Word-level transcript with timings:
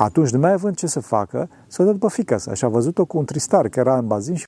Atunci, 0.00 0.30
nu 0.30 0.38
mai 0.38 0.52
având 0.52 0.76
ce 0.76 0.86
să 0.86 1.00
facă, 1.00 1.48
să 1.66 1.82
dă 1.82 1.92
după 1.92 2.08
fica 2.08 2.38
sa 2.38 2.54
și 2.54 2.64
a 2.64 2.68
văzut-o 2.68 3.04
cu 3.04 3.18
un 3.18 3.24
tristar 3.24 3.68
care 3.68 3.88
era 3.88 3.98
în 3.98 4.06
bazin 4.06 4.34
și 4.34 4.44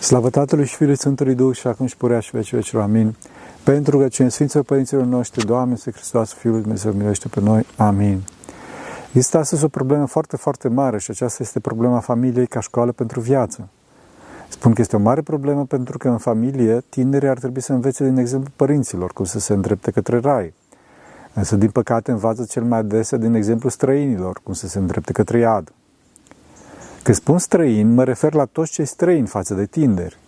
Slavă 0.00 0.30
Tatălui 0.30 0.66
și 0.66 0.76
Fiului 0.76 0.96
Sfântului 0.96 1.34
Duh 1.34 1.56
și 1.56 1.66
acum 1.66 1.86
și 1.86 1.96
purea 1.96 2.20
și 2.20 2.30
vecii 2.32 2.56
vecilor. 2.56 2.82
Amin. 2.82 3.16
Pentru 3.64 3.98
că 3.98 4.08
cine 4.08 4.28
Sfinților 4.28 4.64
Părinților 4.64 5.04
noștri, 5.04 5.46
Doamne, 5.46 5.76
Să 5.76 5.90
Hristos, 5.90 6.32
Fiul 6.32 6.52
lui 6.52 6.62
Dumnezeu, 6.62 6.92
miluiește 6.92 7.28
pe 7.28 7.40
noi. 7.40 7.66
Amin. 7.76 8.22
Este 9.12 9.38
astăzi 9.38 9.64
o 9.64 9.68
problemă 9.68 10.06
foarte, 10.06 10.36
foarte 10.36 10.68
mare 10.68 10.98
și 10.98 11.10
aceasta 11.10 11.42
este 11.42 11.60
problema 11.60 12.00
familiei 12.00 12.46
ca 12.46 12.60
școală 12.60 12.92
pentru 12.92 13.20
viață. 13.20 13.68
Spun 14.52 14.74
că 14.74 14.80
este 14.80 14.96
o 14.96 14.98
mare 14.98 15.20
problemă 15.20 15.64
pentru 15.64 15.98
că 15.98 16.08
în 16.08 16.18
familie 16.18 16.84
tinerii 16.88 17.28
ar 17.28 17.38
trebui 17.38 17.60
să 17.60 17.72
învețe 17.72 18.04
din 18.04 18.16
exemplu 18.16 18.50
părinților 18.56 19.12
cum 19.12 19.24
să 19.24 19.38
se 19.38 19.52
îndrepte 19.52 19.90
către 19.90 20.18
rai. 20.18 20.54
Însă, 21.34 21.56
din 21.56 21.70
păcate, 21.70 22.10
învață 22.10 22.44
cel 22.44 22.62
mai 22.62 22.78
adesea 22.78 23.18
din 23.18 23.34
exemplu 23.34 23.68
străinilor 23.68 24.40
cum 24.42 24.52
să 24.52 24.68
se 24.68 24.78
îndrepte 24.78 25.12
către 25.12 25.38
iad. 25.38 25.72
Când 27.02 27.16
spun 27.16 27.38
străin, 27.38 27.94
mă 27.94 28.04
refer 28.04 28.34
la 28.34 28.44
toți 28.44 28.72
cei 28.72 28.84
străini 28.84 29.26
față 29.26 29.54
de 29.54 29.66
tineri. 29.66 30.18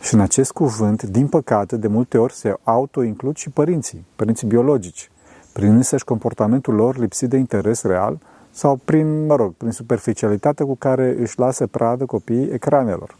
Și 0.00 0.14
în 0.14 0.20
acest 0.20 0.52
cuvânt, 0.52 1.02
din 1.02 1.26
păcate, 1.26 1.76
de 1.76 1.86
multe 1.86 2.18
ori 2.18 2.34
se 2.34 2.54
auto-includ 2.62 3.36
și 3.36 3.50
părinții, 3.50 4.04
părinții 4.16 4.46
biologici, 4.46 5.10
prin 5.52 5.74
însăși 5.74 6.04
comportamentul 6.04 6.74
lor 6.74 6.98
lipsit 6.98 7.28
de 7.28 7.36
interes 7.36 7.82
real 7.82 8.18
sau 8.50 8.80
prin, 8.84 9.26
mă 9.26 9.34
rog, 9.34 9.54
prin 9.54 9.70
superficialitatea 9.70 10.64
cu 10.64 10.76
care 10.76 11.16
își 11.18 11.38
lasă 11.38 11.66
pradă 11.66 12.04
copiii 12.04 12.50
ecranelor. 12.52 13.16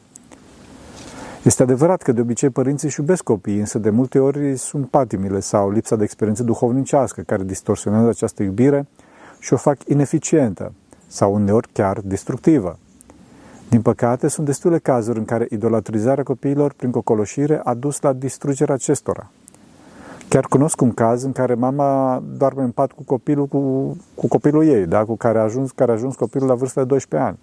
Este 1.43 1.63
adevărat 1.63 2.03
că 2.03 2.13
de 2.13 2.21
obicei 2.21 2.51
părinții 2.51 2.89
își 2.89 3.01
iubesc 3.01 3.23
copiii, 3.23 3.59
însă 3.59 3.79
de 3.79 3.91
multe 3.91 4.19
ori 4.19 4.57
sunt 4.57 4.89
patimile 4.89 5.41
sau 5.41 5.71
lipsa 5.71 5.97
de 5.97 6.03
experiență 6.03 6.43
duhovnicească 6.43 7.21
care 7.21 7.43
distorsionează 7.43 8.09
această 8.09 8.43
iubire 8.43 8.87
și 9.39 9.53
o 9.53 9.57
fac 9.57 9.79
ineficientă 9.87 10.73
sau 11.07 11.35
uneori 11.35 11.69
chiar 11.73 12.01
destructivă. 12.05 12.79
Din 13.69 13.83
păcate, 13.83 14.29
sunt 14.29 14.47
destule 14.47 14.79
cazuri 14.79 15.19
în 15.19 15.25
care 15.25 15.47
idolatrizarea 15.51 16.25
copiilor 16.25 16.73
prin 16.73 16.91
cocoloșire 16.91 17.61
a 17.65 17.75
dus 17.75 18.01
la 18.01 18.13
distrugerea 18.13 18.75
acestora. 18.75 19.31
Chiar 20.29 20.47
cunosc 20.47 20.81
un 20.81 20.93
caz 20.93 21.23
în 21.23 21.33
care 21.33 21.55
mama 21.55 22.23
doarme 22.37 22.63
în 22.63 22.71
pat 22.71 22.93
cu 22.93 23.03
copilul, 23.03 23.47
cu, 23.47 23.59
cu 24.15 24.29
copilul 24.29 24.65
ei, 24.65 24.87
da? 24.87 25.05
cu 25.05 25.17
care 25.17 25.39
a, 25.39 25.43
ajuns, 25.43 25.71
care 25.71 25.91
a 25.91 25.95
ajuns 25.95 26.15
copilul 26.15 26.49
la 26.49 26.55
vârsta 26.55 26.81
de 26.81 26.87
12 26.87 27.29
ani. 27.29 27.39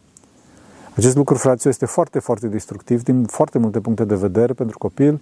Acest 0.97 1.15
lucru, 1.15 1.35
fraților, 1.35 1.73
este 1.73 1.85
foarte, 1.85 2.19
foarte 2.19 2.47
destructiv 2.47 3.03
din 3.03 3.23
foarte 3.23 3.57
multe 3.57 3.79
puncte 3.79 4.05
de 4.05 4.15
vedere 4.15 4.53
pentru 4.53 4.77
copil. 4.77 5.21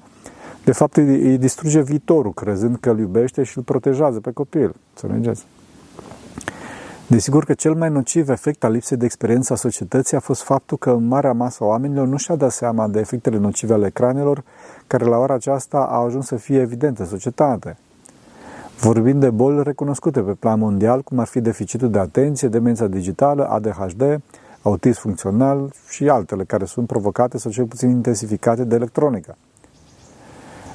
De 0.64 0.72
fapt, 0.72 0.98
îi 0.98 1.38
distruge 1.38 1.82
viitorul, 1.82 2.34
crezând 2.34 2.78
că 2.80 2.90
îl 2.90 3.00
iubește 3.00 3.44
și 3.44 3.58
îl 3.58 3.64
protejează 3.64 4.20
pe 4.20 4.32
copil. 4.32 4.76
Înțelegeți? 4.90 5.46
Desigur 7.08 7.46
că 7.46 7.54
cel 7.54 7.74
mai 7.74 7.90
nociv 7.90 8.30
efect 8.30 8.64
al 8.64 8.72
lipsei 8.72 8.98
de 8.98 9.06
experiență 9.06 9.54
a 9.54 9.56
societății 9.56 10.18
a 10.18 10.20
fost 10.20 10.42
faptul 10.42 10.78
că 10.78 10.96
marea 10.96 11.34
masă 11.34 11.64
a 11.64 11.66
oamenilor 11.66 12.08
nu 12.08 12.18
și-a 12.18 12.36
dat 12.36 12.52
seama 12.52 12.88
de 12.88 13.00
efectele 13.00 13.38
nocive 13.38 13.74
ale 13.74 13.86
ecranelor, 13.86 14.44
care 14.88 15.06
la 15.06 15.18
ora 15.18 15.34
aceasta 15.34 15.78
au 15.78 16.06
ajuns 16.06 16.26
să 16.26 16.36
fie 16.36 16.60
evidente 16.60 17.02
în 17.02 17.08
societate. 17.08 17.78
Vorbim 18.80 19.20
de 19.20 19.30
boli 19.30 19.64
recunoscute 19.64 20.22
pe 20.22 20.32
plan 20.32 20.60
mondial, 20.60 21.02
cum 21.02 21.20
ar 21.20 21.28
fi 21.28 21.42
deficitul 21.42 21.90
de 21.90 22.00
atenție, 22.00 22.48
demența 22.48 22.88
digitală, 22.88 23.48
ADHD, 23.50 24.20
autism 24.66 25.00
funcțional 25.00 25.72
și 25.90 26.10
altele 26.10 26.44
care 26.44 26.66
sunt 26.66 26.88
provocate 26.88 27.38
sau 27.38 27.52
cel 27.52 27.66
puțin 27.66 27.90
intensificate 27.90 28.64
de 28.64 28.76
electronică. 28.76 29.38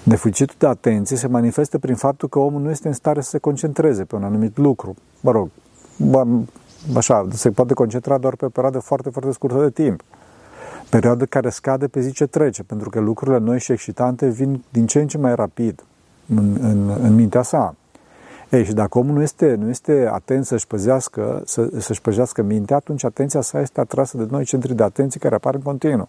Deficitul 0.03 0.57
de 0.59 0.67
atenție 0.67 1.17
se 1.17 1.27
manifestă 1.27 1.79
prin 1.79 1.95
faptul 1.95 2.29
că 2.29 2.39
omul 2.39 2.61
nu 2.61 2.71
este 2.71 2.89
în 2.89 2.95
stare 2.95 3.21
să 3.21 3.29
se 3.29 3.39
concentreze 3.39 4.05
pe 4.05 4.15
un 4.15 4.25
anumit 4.25 4.57
lucru. 4.57 4.95
Mă 5.21 5.31
rog, 5.31 5.49
așa, 6.97 7.27
se 7.33 7.51
poate 7.51 7.75
concentra 7.75 8.19
doar 8.19 8.37
pe 8.37 8.45
o 8.45 8.49
perioadă 8.49 8.79
foarte, 8.79 9.11
foarte 9.11 9.33
scurtă 9.33 9.61
de 9.61 9.71
timp. 9.71 10.03
Perioadă 10.91 11.25
care 11.25 11.51
scade 11.51 11.89
pe 11.89 12.01
zi 12.01 12.13
ce 12.13 12.27
trece, 12.27 12.63
pentru 12.63 12.91
că 12.91 13.01
lucrurile 13.01 13.39
noi 13.39 13.61
și 13.61 13.73
excitante 13.73 14.29
vin 14.29 14.65
din 14.71 14.87
ce 14.87 15.01
în 15.01 15.07
ce 15.07 15.19
mai 15.19 15.35
rapid 15.35 15.85
în, 16.27 16.57
în, 16.61 16.89
în 17.03 17.15
mintea 17.15 17.43
sa. 17.43 17.75
Ei, 18.51 18.65
și 18.65 18.73
dacă 18.73 18.99
omul 18.99 19.15
nu 19.15 19.23
este, 19.23 19.55
nu 19.55 19.69
este 19.69 20.09
atent 20.13 20.47
să-și 20.47 20.67
păzească, 20.67 21.43
să, 21.45 21.69
să-și 21.79 22.01
păzească 22.01 22.43
mintea, 22.43 22.77
atunci 22.77 23.05
atenția 23.05 23.41
sa 23.41 23.61
este 23.61 23.81
atrasă 23.81 24.17
de 24.17 24.27
noi 24.31 24.45
centri 24.45 24.75
de 24.75 24.83
atenție 24.83 25.21
care 25.21 25.35
apar 25.35 25.55
în 25.55 25.61
continuu. 25.61 26.09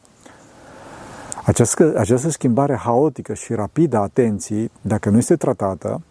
Această, 1.45 1.93
această 1.97 2.29
schimbare 2.29 2.75
haotică 2.75 3.33
și 3.33 3.53
rapidă 3.53 3.97
a 3.97 4.01
atenției, 4.01 4.71
dacă 4.81 5.09
nu 5.09 5.17
este 5.17 5.35
tratată, 5.35 6.01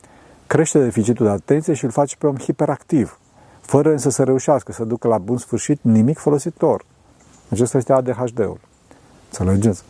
crește 0.46 0.82
deficitul 0.82 1.26
de 1.26 1.32
atenție 1.32 1.74
și 1.74 1.84
îl 1.84 1.90
face 1.90 2.16
pe 2.18 2.26
om 2.26 2.36
hiperactiv, 2.36 3.18
fără 3.60 3.90
însă 3.90 4.10
să 4.10 4.22
reușească 4.22 4.72
să 4.72 4.84
ducă 4.84 5.08
la 5.08 5.18
bun 5.18 5.36
sfârșit 5.36 5.78
nimic 5.82 6.18
folositor. 6.18 6.84
Acesta 7.48 7.78
este 7.78 7.92
ADHD-ul. 7.92 8.60
Înțelegeți? 9.26 9.82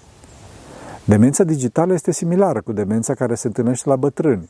Demența 1.04 1.44
digitală 1.44 1.92
este 1.92 2.12
similară 2.12 2.60
cu 2.60 2.72
demența 2.72 3.14
care 3.14 3.34
se 3.34 3.46
întâlnește 3.46 3.88
la 3.88 3.96
bătrâni, 3.96 4.48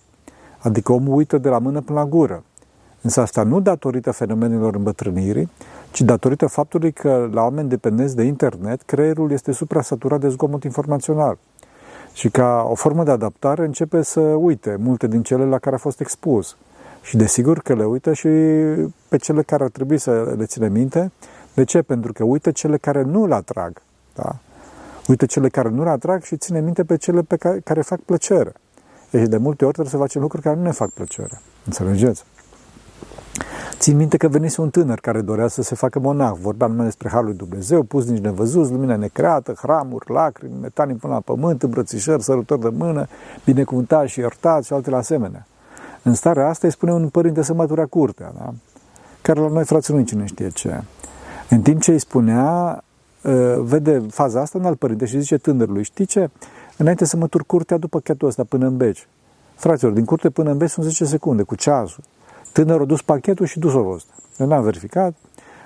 adică 0.63 0.93
omul 0.93 1.17
uită 1.17 1.39
de 1.39 1.49
la 1.49 1.59
mână 1.59 1.81
până 1.81 1.99
la 1.99 2.07
gură. 2.07 2.43
Însă 3.01 3.21
asta 3.21 3.43
nu 3.43 3.61
datorită 3.61 4.11
fenomenelor 4.11 4.75
îmbătrânirii, 4.75 5.51
ci 5.91 6.01
datorită 6.01 6.47
faptului 6.47 6.93
că 6.93 7.29
la 7.33 7.43
oameni 7.43 7.69
dependenți 7.69 8.17
de 8.17 8.23
internet, 8.23 8.83
creierul 8.83 9.31
este 9.31 9.53
suprasaturat 9.53 10.21
de 10.21 10.29
zgomot 10.29 10.65
informațional. 10.65 11.39
Și 12.13 12.31
ca 12.31 12.67
o 12.71 12.75
formă 12.75 13.05
de 13.05 13.11
adaptare 13.11 13.65
începe 13.65 14.03
să 14.03 14.21
uite 14.21 14.77
multe 14.81 15.07
din 15.07 15.23
cele 15.23 15.45
la 15.45 15.59
care 15.59 15.75
a 15.75 15.79
fost 15.79 16.01
expus. 16.01 16.57
Și 17.03 17.17
desigur 17.17 17.59
că 17.59 17.75
le 17.75 17.85
uită 17.85 18.13
și 18.13 18.29
pe 19.09 19.17
cele 19.17 19.43
care 19.43 19.65
ar 19.65 19.71
trebui 19.71 19.99
să 19.99 20.35
le 20.37 20.45
ține 20.45 20.69
minte. 20.69 21.13
De 21.55 21.65
ce? 21.65 21.83
Pentru 21.83 22.13
că 22.13 22.25
uită 22.25 22.51
cele 22.51 22.77
care 22.77 23.03
nu 23.03 23.27
le 23.27 23.35
atrag. 23.35 23.83
Da? 24.15 24.37
Uită 25.07 25.27
cele 25.27 25.49
care 25.49 25.69
nu 25.69 25.83
le 25.83 25.91
atrag 25.91 26.23
și 26.23 26.37
ține 26.37 26.61
minte 26.61 26.85
pe 26.85 26.97
cele 26.97 27.23
pe 27.23 27.37
care, 27.37 27.61
care 27.61 27.81
fac 27.81 28.01
plăcere. 28.01 28.53
Deci 29.11 29.29
de 29.29 29.37
multe 29.37 29.65
ori 29.65 29.73
trebuie 29.73 29.95
să 29.95 30.01
facem 30.01 30.21
lucruri 30.21 30.43
care 30.43 30.57
nu 30.57 30.63
ne 30.63 30.71
fac 30.71 30.91
plăcere. 30.91 31.41
Înțelegeți? 31.65 32.25
Țin 33.79 33.97
minte 33.97 34.17
că 34.17 34.29
venise 34.29 34.61
un 34.61 34.71
tânăr 34.71 35.01
care 35.01 35.21
dorea 35.21 35.49
să 35.49 35.63
se 35.63 35.75
facă 35.75 35.99
monah. 35.99 36.33
Vorbea 36.41 36.67
numai 36.67 36.85
despre 36.85 37.09
Harul 37.09 37.27
lui 37.27 37.37
Dumnezeu, 37.37 37.83
pus 37.83 38.07
nici 38.07 38.23
nevăzut, 38.23 38.71
lumina 38.71 38.97
necreată, 38.97 39.53
hramuri, 39.53 40.11
lacrimi, 40.11 40.61
metanii 40.61 40.95
până 40.95 41.13
la 41.13 41.21
pământ, 41.21 41.63
îmbrățișări, 41.63 42.23
sărutări 42.23 42.61
de 42.61 42.69
mână, 42.69 43.07
binecuvântat 43.45 44.07
și 44.07 44.21
iertat 44.21 44.65
și 44.65 44.73
altele 44.73 44.97
asemenea. 44.97 45.47
În 46.03 46.15
starea 46.15 46.49
asta 46.49 46.67
îi 46.67 46.73
spune 46.73 46.93
un 46.93 47.09
părinte 47.09 47.43
să 47.43 47.55
mătura 47.55 47.87
curtea, 47.87 48.33
da? 48.39 48.53
care 49.23 49.41
la 49.41 49.49
noi, 49.49 49.65
frații, 49.65 49.95
nu 49.95 50.03
cine 50.03 50.25
știe 50.25 50.49
ce. 50.49 50.83
În 51.49 51.61
timp 51.61 51.81
ce 51.81 51.93
îi 51.93 51.99
spunea, 51.99 52.85
ă, 53.25 53.63
vede 53.63 54.03
faza 54.11 54.41
asta 54.41 54.59
în 54.59 54.65
alt 54.65 54.79
părinte 54.79 55.07
și 55.07 55.21
zice 55.21 55.37
tânărului, 55.37 55.83
știi 55.83 56.05
ce? 56.05 56.31
Înainte 56.81 57.05
să 57.05 57.17
mătur 57.17 57.45
curtea 57.47 57.77
după 57.77 58.01
chetul 58.01 58.29
ăsta 58.29 58.45
până 58.45 58.67
în 58.67 58.77
beci. 58.77 59.09
Fraților, 59.55 59.93
din 59.93 60.05
curte 60.05 60.31
până 60.31 60.51
în 60.51 60.57
beci 60.57 60.71
sunt 60.71 60.87
10 60.87 61.05
secunde, 61.05 61.43
cu 61.43 61.55
ceasul. 61.55 62.05
Tânărul 62.53 62.83
a 62.83 62.85
dus 62.85 63.03
pachetul 63.03 63.47
și 63.47 63.59
dus-o 63.59 63.83
rost. 63.83 64.07
Eu 64.39 64.47
n-am 64.47 64.63
verificat. 64.63 65.15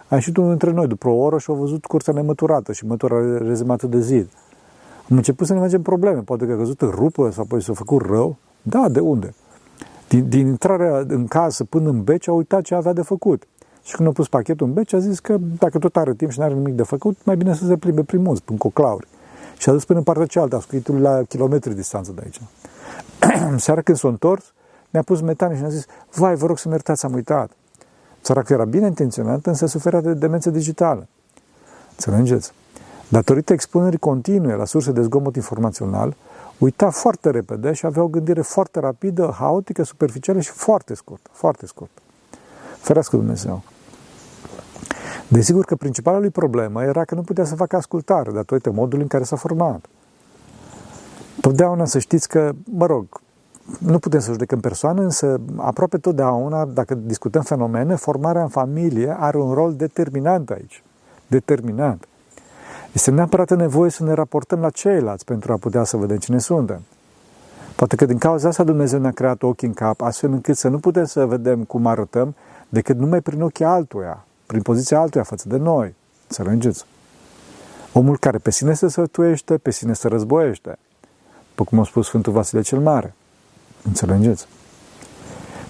Am 0.08 0.16
ieșit 0.16 0.36
unul 0.36 0.48
dintre 0.48 0.70
noi 0.70 0.86
după 0.86 1.08
o 1.08 1.12
oră 1.12 1.38
și 1.38 1.50
au 1.50 1.56
văzut 1.56 1.84
curtea 1.84 2.12
nemăturată 2.12 2.72
și 2.72 2.86
mătura 2.86 3.38
rezemată 3.38 3.86
de 3.86 4.00
zid. 4.00 4.28
Am 5.10 5.16
început 5.16 5.46
să 5.46 5.52
ne 5.52 5.58
facem 5.58 5.82
probleme. 5.82 6.20
Poate 6.20 6.46
că 6.46 6.52
a 6.52 6.56
căzut 6.56 6.82
în 6.82 6.88
rupă 6.88 7.30
sau 7.30 7.44
poate 7.44 7.64
s-a 7.64 7.72
făcut 7.72 8.06
rău. 8.06 8.36
Da, 8.62 8.88
de 8.88 9.00
unde? 9.00 9.34
Din, 10.08 10.28
din 10.28 10.46
intrarea 10.46 11.04
în 11.08 11.26
casă 11.26 11.64
până 11.64 11.88
în 11.88 12.02
beci 12.02 12.28
a 12.28 12.32
uitat 12.32 12.62
ce 12.62 12.74
avea 12.74 12.92
de 12.92 13.02
făcut. 13.02 13.42
Și 13.82 13.96
când 13.96 14.08
a 14.08 14.12
pus 14.12 14.28
pachetul 14.28 14.66
în 14.66 14.72
beci 14.72 14.92
a 14.92 14.98
zis 14.98 15.18
că 15.18 15.36
dacă 15.58 15.78
tot 15.78 15.96
are 15.96 16.14
timp 16.14 16.30
și 16.30 16.38
nu 16.38 16.44
are 16.44 16.54
nimic 16.54 16.74
de 16.74 16.82
făcut, 16.82 17.24
mai 17.24 17.36
bine 17.36 17.54
să 17.54 17.66
se 17.66 17.76
plimbe 17.76 18.02
prin 18.02 18.22
munți, 18.22 18.42
prin 18.42 18.56
coclauri. 18.56 19.06
Și 19.64 19.70
a 19.70 19.72
dus 19.72 19.84
până 19.84 19.98
în 19.98 20.04
partea 20.04 20.26
cealaltă, 20.26 20.56
a 20.56 20.60
scuitul 20.60 21.00
la 21.00 21.22
kilometri 21.22 21.74
distanță 21.74 22.12
de 22.12 22.20
aici. 22.24 22.40
Seara 23.64 23.80
când 23.80 23.96
s-a 23.98 24.08
întors, 24.08 24.52
mi-a 24.90 25.02
pus 25.02 25.20
metane 25.20 25.54
și 25.54 25.60
mi-a 25.60 25.70
zis, 25.70 25.86
vai, 26.14 26.34
vă 26.34 26.46
rog 26.46 26.58
să-mi 26.58 26.74
iertați, 26.74 27.04
am 27.04 27.14
uitat. 27.14 27.50
Săracul 28.20 28.54
era 28.54 28.64
bine 28.64 28.86
intenționat, 28.86 29.46
însă 29.46 29.66
suferea 29.66 30.00
de 30.00 30.14
demență 30.14 30.50
digitală. 30.50 31.06
Înțelegeți? 31.90 32.52
Datorită 33.08 33.52
expunerii 33.52 33.98
continue 33.98 34.54
la 34.54 34.64
surse 34.64 34.92
de 34.92 35.02
zgomot 35.02 35.36
informațional, 35.36 36.16
uita 36.58 36.90
foarte 36.90 37.30
repede 37.30 37.72
și 37.72 37.86
avea 37.86 38.02
o 38.02 38.08
gândire 38.08 38.40
foarte 38.40 38.80
rapidă, 38.80 39.34
haotică, 39.38 39.82
superficială 39.82 40.40
și 40.40 40.50
foarte 40.50 40.94
scurtă, 40.94 41.30
foarte 41.32 41.66
scurtă. 41.66 42.00
Ferească 42.78 43.16
Dumnezeu. 43.16 43.62
Desigur 45.28 45.64
că 45.64 45.76
principala 45.76 46.18
lui 46.18 46.30
problemă 46.30 46.82
era 46.82 47.04
că 47.04 47.14
nu 47.14 47.22
putea 47.22 47.44
să 47.44 47.54
facă 47.54 47.76
ascultare 47.76 48.30
datorită 48.30 48.70
modului 48.70 49.02
în 49.02 49.08
care 49.08 49.24
s-a 49.24 49.36
format. 49.36 49.86
Totdeauna 51.40 51.84
să 51.84 51.98
știți 51.98 52.28
că, 52.28 52.52
mă 52.64 52.86
rog, 52.86 53.06
nu 53.78 53.98
putem 53.98 54.20
să 54.20 54.30
judecăm 54.30 54.60
persoane, 54.60 55.00
însă 55.00 55.40
aproape 55.56 55.98
totdeauna, 55.98 56.64
dacă 56.64 56.94
discutăm 56.94 57.42
fenomene, 57.42 57.94
formarea 57.94 58.42
în 58.42 58.48
familie 58.48 59.16
are 59.18 59.38
un 59.38 59.52
rol 59.52 59.74
determinant 59.74 60.50
aici. 60.50 60.82
Determinant. 61.26 62.08
Este 62.92 63.10
neapărat 63.10 63.56
nevoie 63.56 63.90
să 63.90 64.04
ne 64.04 64.12
raportăm 64.12 64.60
la 64.60 64.70
ceilalți 64.70 65.24
pentru 65.24 65.52
a 65.52 65.56
putea 65.56 65.84
să 65.84 65.96
vedem 65.96 66.16
cine 66.16 66.38
suntem. 66.38 66.80
Poate 67.76 67.96
că 67.96 68.04
din 68.04 68.18
cauza 68.18 68.48
asta 68.48 68.64
Dumnezeu 68.64 69.00
ne-a 69.00 69.10
creat 69.10 69.42
ochii 69.42 69.68
în 69.68 69.74
cap, 69.74 70.00
astfel 70.00 70.32
încât 70.32 70.56
să 70.56 70.68
nu 70.68 70.78
putem 70.78 71.04
să 71.04 71.26
vedem 71.26 71.64
cum 71.64 71.86
arătăm 71.86 72.34
decât 72.68 72.98
numai 72.98 73.20
prin 73.20 73.42
ochii 73.42 73.64
altuia, 73.64 74.24
prin 74.46 74.62
poziția 74.62 74.98
altuia 74.98 75.22
față 75.22 75.48
de 75.48 75.56
noi. 75.56 75.94
Înțelegeți? 76.28 76.84
Omul 77.92 78.18
care 78.18 78.38
pe 78.38 78.50
sine 78.50 78.74
se 78.74 78.88
sătuiește, 78.88 79.58
pe 79.58 79.70
sine 79.70 79.92
se 79.92 80.08
războiește. 80.08 80.78
După 81.48 81.64
cum 81.64 81.78
a 81.78 81.84
spus 81.84 82.06
Sfântul 82.06 82.32
Vasile 82.32 82.60
cel 82.60 82.78
Mare. 82.78 83.14
Înțelegeți? 83.84 84.46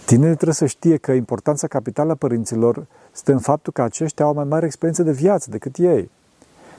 Tinerii 0.05 0.35
trebuie 0.35 0.55
să 0.55 0.67
știe 0.67 0.97
că 0.97 1.13
importanța 1.13 1.67
capitală 1.67 2.13
a 2.13 2.15
părinților 2.15 2.87
stă 3.13 3.33
în 3.33 3.39
faptul 3.39 3.73
că 3.73 3.83
aceștia 3.83 4.25
au 4.25 4.31
o 4.31 4.35
mai 4.35 4.45
mare 4.45 4.67
experiență 4.67 5.03
de 5.03 5.13
viață 5.13 5.51
decât 5.51 5.77
ei 5.77 6.11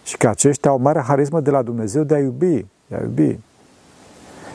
și 0.04 0.18
că 0.18 0.28
aceștia 0.28 0.70
au 0.70 0.78
o 0.78 0.80
mare 0.80 1.02
harismă 1.02 1.40
de 1.42 1.50
la 1.50 1.62
Dumnezeu 1.62 2.04
de 2.04 2.14
a 2.14 2.20
iubi, 2.20 2.66
de 2.88 2.96
a 2.96 3.02
iubi. 3.02 3.30
E 3.30 3.40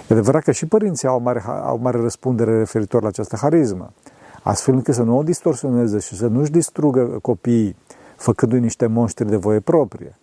adevărat 0.08 0.42
că 0.42 0.52
și 0.52 0.66
părinții 0.66 1.08
au 1.08 1.16
o 1.16 1.18
mare, 1.18 1.42
au 1.46 1.74
o 1.74 1.80
mare 1.80 2.00
răspundere 2.00 2.58
referitor 2.58 3.02
la 3.02 3.08
această 3.08 3.36
harismă, 3.36 3.92
astfel 4.42 4.74
încât 4.74 4.94
să 4.94 5.02
nu 5.02 5.16
o 5.16 5.22
distorsioneze 5.22 5.98
și 5.98 6.16
să 6.16 6.26
nu-și 6.26 6.50
distrugă 6.50 7.18
copiii 7.22 7.76
făcându-i 8.16 8.60
niște 8.60 8.86
monștri 8.86 9.28
de 9.28 9.36
voie 9.36 9.60
proprie. 9.60 10.14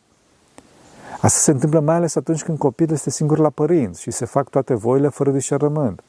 Asta 1.22 1.40
se 1.40 1.52
întâmplă 1.52 1.80
mai 1.80 1.96
ales 1.96 2.16
atunci 2.16 2.44
când 2.44 2.58
copilul 2.58 2.94
este 2.94 3.10
singur 3.10 3.38
la 3.38 3.50
părinți 3.50 4.02
și 4.02 4.12
se 4.12 4.26
fac 4.26 4.50
toate 4.50 4.74
voile 4.74 5.08
fără 5.08 5.32
discernământ. 5.32 6.02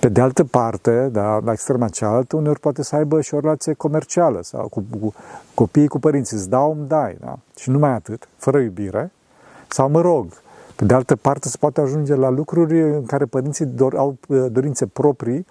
Pe 0.00 0.08
de 0.08 0.20
altă 0.20 0.44
parte, 0.44 1.08
da, 1.12 1.40
la 1.44 1.52
extrema 1.52 1.88
cealaltă, 1.88 2.36
uneori 2.36 2.60
poate 2.60 2.82
să 2.82 2.96
aibă 2.96 3.20
și 3.20 3.34
o 3.34 3.40
relație 3.40 3.72
comercială 3.72 4.42
sau 4.42 4.68
cu, 4.68 4.84
cu 5.00 5.14
copiii 5.54 5.88
cu 5.88 5.98
părinții, 5.98 6.36
îți 6.36 6.48
dau, 6.48 6.72
îmi 6.72 6.88
dai, 6.88 7.16
da? 7.20 7.38
și 7.56 7.70
numai 7.70 7.90
atât, 7.90 8.28
fără 8.36 8.58
iubire, 8.58 9.12
sau 9.68 9.88
mă 9.88 10.00
rog. 10.00 10.26
Pe 10.76 10.84
de 10.84 10.94
altă 10.94 11.16
parte, 11.16 11.48
se 11.48 11.56
poate 11.56 11.80
ajunge 11.80 12.14
la 12.14 12.28
lucruri 12.28 12.82
în 12.82 13.04
care 13.04 13.24
părinții 13.24 13.64
dor, 13.64 13.94
au 13.94 14.16
uh, 14.28 14.46
dorințe 14.50 14.86
proprii 14.86 15.46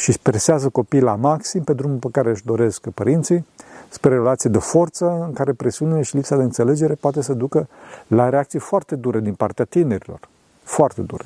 și 0.00 0.08
își 0.08 0.18
presează 0.18 0.68
copiii 0.68 1.02
la 1.02 1.14
maxim 1.14 1.62
pe 1.62 1.72
drumul 1.72 1.96
pe 1.96 2.08
care 2.12 2.30
își 2.30 2.44
doresc 2.44 2.88
părinții, 2.88 3.46
spre 3.88 4.10
relații 4.10 4.50
de 4.50 4.58
forță 4.58 5.24
în 5.26 5.32
care 5.32 5.52
presiunile 5.52 6.02
și 6.02 6.16
lipsa 6.16 6.36
de 6.36 6.42
înțelegere 6.42 6.94
poate 6.94 7.22
să 7.22 7.32
ducă 7.32 7.68
la 8.06 8.28
reacții 8.28 8.58
foarte 8.58 8.96
dure 8.96 9.20
din 9.20 9.34
partea 9.34 9.64
tinerilor. 9.64 10.20
Foarte 10.62 11.00
dure. 11.00 11.24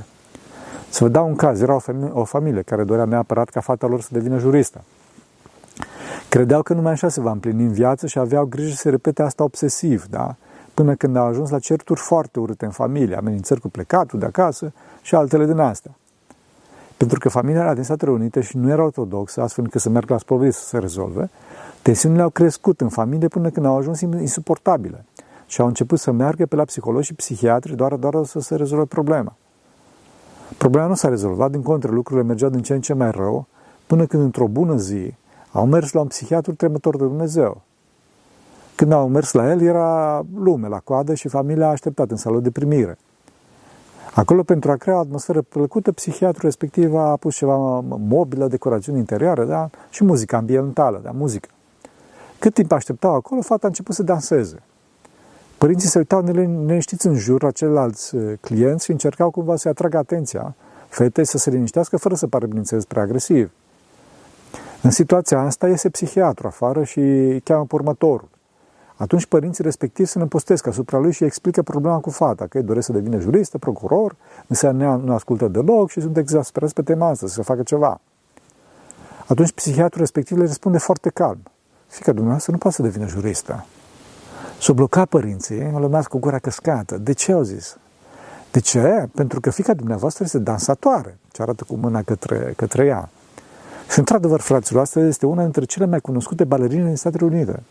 Să 0.88 1.05
vă 1.05 1.11
dau 1.11 1.29
un 1.29 1.37
caz. 1.37 1.61
Era 1.61 1.75
o 1.75 1.79
familie, 1.79 2.11
o 2.12 2.25
familie 2.25 2.62
care 2.62 2.85
dorea 2.85 3.05
neapărat 3.05 3.49
ca 3.49 3.61
fata 3.61 3.87
lor 3.87 4.00
să 4.00 4.09
devină 4.12 4.38
juristă. 4.38 4.81
Credeau 6.29 6.62
că 6.62 6.75
numai 6.75 6.93
așa 6.93 7.09
se 7.09 7.21
va 7.21 7.31
împlini 7.31 7.62
în 7.62 7.73
viață 7.73 8.06
și 8.06 8.19
aveau 8.19 8.44
grijă 8.44 8.71
să 8.71 8.76
se 8.76 8.91
repete 8.91 9.23
asta 9.23 9.43
obsesiv, 9.43 10.06
da? 10.11 10.35
Până 10.75 10.94
când 10.94 11.17
au 11.17 11.26
ajuns 11.26 11.50
la 11.50 11.59
certuri 11.59 12.00
foarte 12.00 12.38
urâte 12.38 12.65
în 12.65 12.71
familie, 12.71 13.17
amenințări 13.17 13.61
cu 13.61 13.69
plecatul 13.69 14.19
de 14.19 14.26
acasă 14.26 14.73
și 15.03 15.15
altele 15.15 15.47
din 15.47 15.59
astea. 15.59 15.97
Pentru 16.96 17.19
că 17.19 17.29
familia 17.29 17.61
era 17.61 17.75
din 17.75 17.82
Statele 17.82 18.11
Unite 18.11 18.41
și 18.41 18.56
nu 18.56 18.70
era 18.70 18.82
ortodoxă, 18.82 19.43
astfel 19.43 19.64
încât 19.64 19.81
să 19.81 19.88
meargă 19.88 20.12
la 20.12 20.19
spovedie 20.19 20.52
să 20.52 20.64
se 20.64 20.79
rezolve, 20.79 21.31
tensiunile 21.82 22.23
au 22.23 22.31
crescut 22.31 22.81
în 22.81 22.88
familie 22.88 23.29
până 23.29 23.50
când 23.50 23.67
au 23.67 23.76
ajuns 23.76 24.00
insuportabile 24.00 25.05
și 25.46 25.61
au 25.61 25.67
început 25.67 25.99
să 25.99 26.11
meargă 26.11 26.46
pe 26.46 26.56
la 26.56 26.64
psihologi 26.64 27.06
și 27.06 27.14
psihiatri 27.14 27.76
doar, 27.76 27.94
doar 27.94 28.25
să 28.25 28.41
se 28.41 28.56
rezolve 28.56 28.85
problema. 28.85 29.37
Problema 30.58 30.87
nu 30.87 30.94
s-a 30.94 31.08
rezolvat, 31.08 31.50
din 31.50 31.62
contră, 31.62 31.93
lucrurile 31.93 32.26
mergeau 32.26 32.50
din 32.50 32.62
ce 32.62 32.75
în 32.75 32.81
ce 32.81 32.93
mai 32.93 33.11
rău, 33.11 33.47
până 33.87 34.06
când 34.06 34.23
într-o 34.23 34.47
bună 34.47 34.76
zi 34.76 35.14
au 35.52 35.67
mers 35.67 35.93
la 35.93 36.00
un 36.00 36.06
psihiatru 36.06 36.55
tremător 36.55 36.97
de 36.97 37.05
Dumnezeu. 37.05 37.62
Când 38.75 38.93
au 38.93 39.08
mers 39.08 39.32
la 39.32 39.50
el, 39.50 39.62
era 39.62 40.23
lume 40.35 40.69
la 40.69 40.79
coadă 40.79 41.14
și 41.14 41.29
familia 41.29 41.67
a 41.67 41.70
așteptat 41.70 42.11
în 42.11 42.17
sală 42.17 42.40
de 42.40 42.50
primire. 42.50 42.99
Acolo, 44.14 44.43
pentru 44.43 44.70
a 44.70 44.76
crea 44.76 44.94
o 44.96 44.99
atmosferă 44.99 45.43
plăcută, 45.43 45.93
psihiatrul 45.93 46.43
respectiv 46.43 46.94
a 46.94 47.16
pus 47.16 47.37
ceva 47.37 47.81
mobilă, 47.87 48.46
decorațiuni 48.46 48.99
interioare, 48.99 49.44
da? 49.44 49.70
și 49.90 50.05
muzică 50.05 50.37
ambientală, 50.37 51.00
da? 51.05 51.11
muzică. 51.11 51.49
Cât 52.38 52.55
timp 52.55 52.72
așteptau 52.72 53.14
acolo, 53.14 53.40
fata 53.40 53.61
a 53.62 53.69
început 53.69 53.94
să 53.94 54.02
danseze. 54.02 54.62
Părinții 55.58 55.88
se 55.88 55.99
uitau 55.99 56.22
neliniștiți 56.22 57.06
în 57.06 57.14
jur 57.14 57.43
la 57.43 57.50
ceilalți 57.50 58.14
uh, 58.14 58.32
clienți 58.40 58.84
și 58.84 58.90
încercau 58.90 59.31
cumva 59.31 59.56
să-i 59.56 59.70
atragă 59.70 59.96
atenția 59.96 60.55
fetei 60.88 61.25
să 61.25 61.38
se 61.38 61.50
liniștească 61.50 61.96
fără 61.96 62.14
să 62.14 62.26
pară, 62.26 62.46
bineînțeles, 62.46 62.84
prea 62.84 63.02
agresiv. 63.02 63.50
În 64.82 64.90
situația 64.90 65.40
asta 65.40 65.69
iese 65.69 65.88
psihiatru 65.88 66.46
afară 66.46 66.84
și 66.84 67.00
cheamă 67.44 67.64
pe 67.64 67.75
următorul. 67.75 68.28
Atunci 68.96 69.26
părinții 69.26 69.64
respectivi 69.64 70.08
se 70.08 70.19
năpostesc 70.19 70.67
asupra 70.67 70.99
lui 70.99 71.12
și 71.12 71.25
explică 71.25 71.62
problema 71.62 71.99
cu 71.99 72.11
fata, 72.11 72.46
că 72.46 72.58
ei 72.58 72.64
doresc 72.64 72.87
să 72.87 72.93
devină 72.93 73.19
juristă, 73.19 73.58
procuror, 73.58 74.17
însă 74.46 74.70
nu 74.70 75.12
ascultă 75.12 75.49
deloc 75.49 75.91
și 75.91 76.00
sunt 76.00 76.17
exasperați 76.17 76.75
pe 76.75 76.82
tema 76.82 77.08
asta, 77.08 77.26
să 77.26 77.32
se 77.32 77.43
facă 77.43 77.62
ceva. 77.62 78.00
Atunci 79.26 79.52
psihiatrul 79.52 80.00
respectiv 80.00 80.37
le 80.37 80.44
răspunde 80.46 80.79
foarte 80.79 81.08
calm. 81.08 81.38
Fica 81.87 82.12
dumneavoastră 82.12 82.52
nu 82.52 82.58
poate 82.58 82.76
să 82.76 82.82
devină 82.82 83.06
juristă. 83.06 83.67
S-au 84.61 84.75
blocat 84.75 85.08
părinții, 85.08 85.70
o 85.75 85.79
lămați 85.79 86.08
cu 86.08 86.19
gura 86.19 86.38
căscată. 86.38 86.99
De 86.99 87.12
ce 87.12 87.32
au 87.32 87.43
zis? 87.43 87.76
De 88.50 88.61
ce? 88.61 89.08
Pentru 89.14 89.40
că 89.40 89.50
fica 89.50 89.75
dumneavoastră 89.75 90.25
este 90.25 90.38
dansatoare, 90.38 91.19
ce 91.32 91.43
arată 91.43 91.64
cu 91.69 91.75
mâna 91.75 92.02
către, 92.02 92.52
către 92.56 92.85
ea. 92.85 93.08
Și 93.90 93.99
într-adevăr, 93.99 94.40
fraților, 94.40 94.82
asta 94.82 95.00
este 95.00 95.26
una 95.26 95.43
dintre 95.43 95.64
cele 95.64 95.87
mai 95.87 96.00
cunoscute 96.00 96.44
balerine 96.44 96.87
din 96.87 96.97
Statele 96.97 97.25
Unite. 97.25 97.62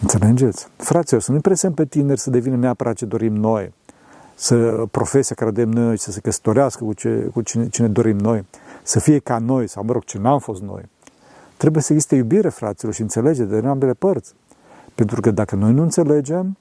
Înțelegeți? 0.00 0.68
Fraților, 0.76 1.22
să 1.22 1.32
nu 1.32 1.40
presăm 1.40 1.74
pe 1.74 1.84
tineri 1.84 2.20
să 2.20 2.30
devină 2.30 2.56
neapărat 2.56 2.94
ce 2.94 3.04
dorim 3.04 3.36
noi, 3.36 3.72
să 4.34 4.84
profesia 4.90 5.34
care 5.34 5.50
dăm 5.50 5.72
noi, 5.72 5.98
să 5.98 6.10
se 6.10 6.20
căsătorească 6.20 6.84
cu, 6.84 6.92
ce, 6.92 7.30
cu 7.32 7.42
cine, 7.42 7.68
cine 7.68 7.88
dorim 7.88 8.18
noi, 8.18 8.46
să 8.82 9.00
fie 9.00 9.18
ca 9.18 9.38
noi, 9.38 9.68
sau 9.68 9.84
mă 9.84 9.92
rog, 9.92 10.04
ce 10.04 10.18
n-am 10.18 10.38
fost 10.38 10.62
noi. 10.62 10.82
Trebuie 11.56 11.82
să 11.82 11.92
existe 11.92 12.16
iubire, 12.16 12.48
fraților, 12.48 12.94
și 12.94 13.00
înțelegere 13.00 13.60
de 13.60 13.66
ambele 13.66 13.92
părți. 13.92 14.34
Pentru 14.94 15.20
că 15.20 15.30
dacă 15.30 15.54
noi 15.54 15.72
nu 15.72 15.82
înțelegem, 15.82 16.56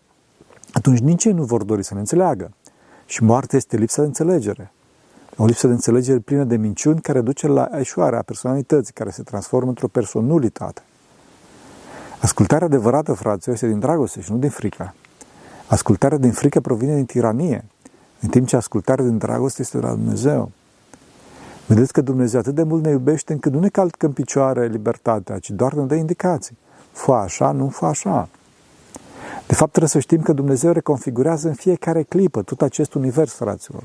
atunci 0.74 1.00
nici 1.00 1.26
ei 1.26 1.34
nu 1.34 1.44
vor 1.44 1.64
dori 1.64 1.84
să 1.84 1.94
ne 1.94 2.00
înțeleagă. 2.00 2.52
Și 3.06 3.24
moartea 3.24 3.58
este 3.58 3.78
lipsa 3.78 4.02
de 4.02 4.08
înțelegere. 4.08 4.72
O 5.38 5.46
lipsă 5.46 5.68
de 5.68 5.74
înțelegere 5.74 6.20
plină 6.20 6.44
de 6.44 6.56
minciuni 6.56 7.02
care 7.02 7.22
duce 7.22 7.48
la 7.48 7.70
eșuarea 7.78 8.22
personalității, 8.22 8.94
care 8.94 9.10
se 9.10 9.24
transformă 9.24 9.70
într-o 9.70 9.88
personalitate. 9.88 10.82
Ascultarea 12.24 12.68
adevărată, 12.68 13.14
fraților, 13.14 13.56
este 13.56 13.68
din 13.68 13.80
dragoste 13.80 14.22
și 14.22 14.32
nu 14.32 14.38
din 14.38 14.50
frică. 14.50 14.94
Ascultarea 15.68 16.18
din 16.18 16.32
frică 16.32 16.60
provine 16.60 16.96
din 16.96 17.06
tiranie, 17.06 17.66
în 18.20 18.30
timp 18.30 18.48
ce 18.48 18.56
ascultarea 18.56 19.06
din 19.06 19.18
dragoste 19.18 19.62
este 19.62 19.78
de 19.78 19.86
la 19.86 19.92
Dumnezeu. 19.92 20.52
Vedeți 21.66 21.94
că 21.94 22.02
Dumnezeu 22.02 22.40
atât 22.40 22.56
de 22.56 22.64
mult 22.64 22.84
ne 22.84 22.90
iubește 22.90 23.34
încât 23.34 23.52
nu 23.52 23.60
ne 23.60 23.70
calcă 23.70 24.06
în 24.06 24.12
picioare 24.12 24.68
libertatea, 24.68 25.40
ci 25.40 25.50
doar 25.50 25.74
ne 25.74 25.84
dă 25.84 25.96
indicații. 25.96 26.58
Fă 26.92 27.12
așa, 27.12 27.52
nu 27.52 27.70
fă 27.70 27.86
așa. 27.86 28.30
De 29.48 29.54
fapt, 29.54 29.70
trebuie 29.70 29.90
să 29.90 30.00
știm 30.00 30.22
că 30.22 30.34
Dumnezeu 30.34 30.72
reconfigurează 30.72 31.48
în 31.48 31.54
fiecare 31.54 32.04
clipă 32.04 32.42
tot 32.42 32.62
acest 32.62 32.94
univers, 32.94 33.34
fraților. 33.34 33.84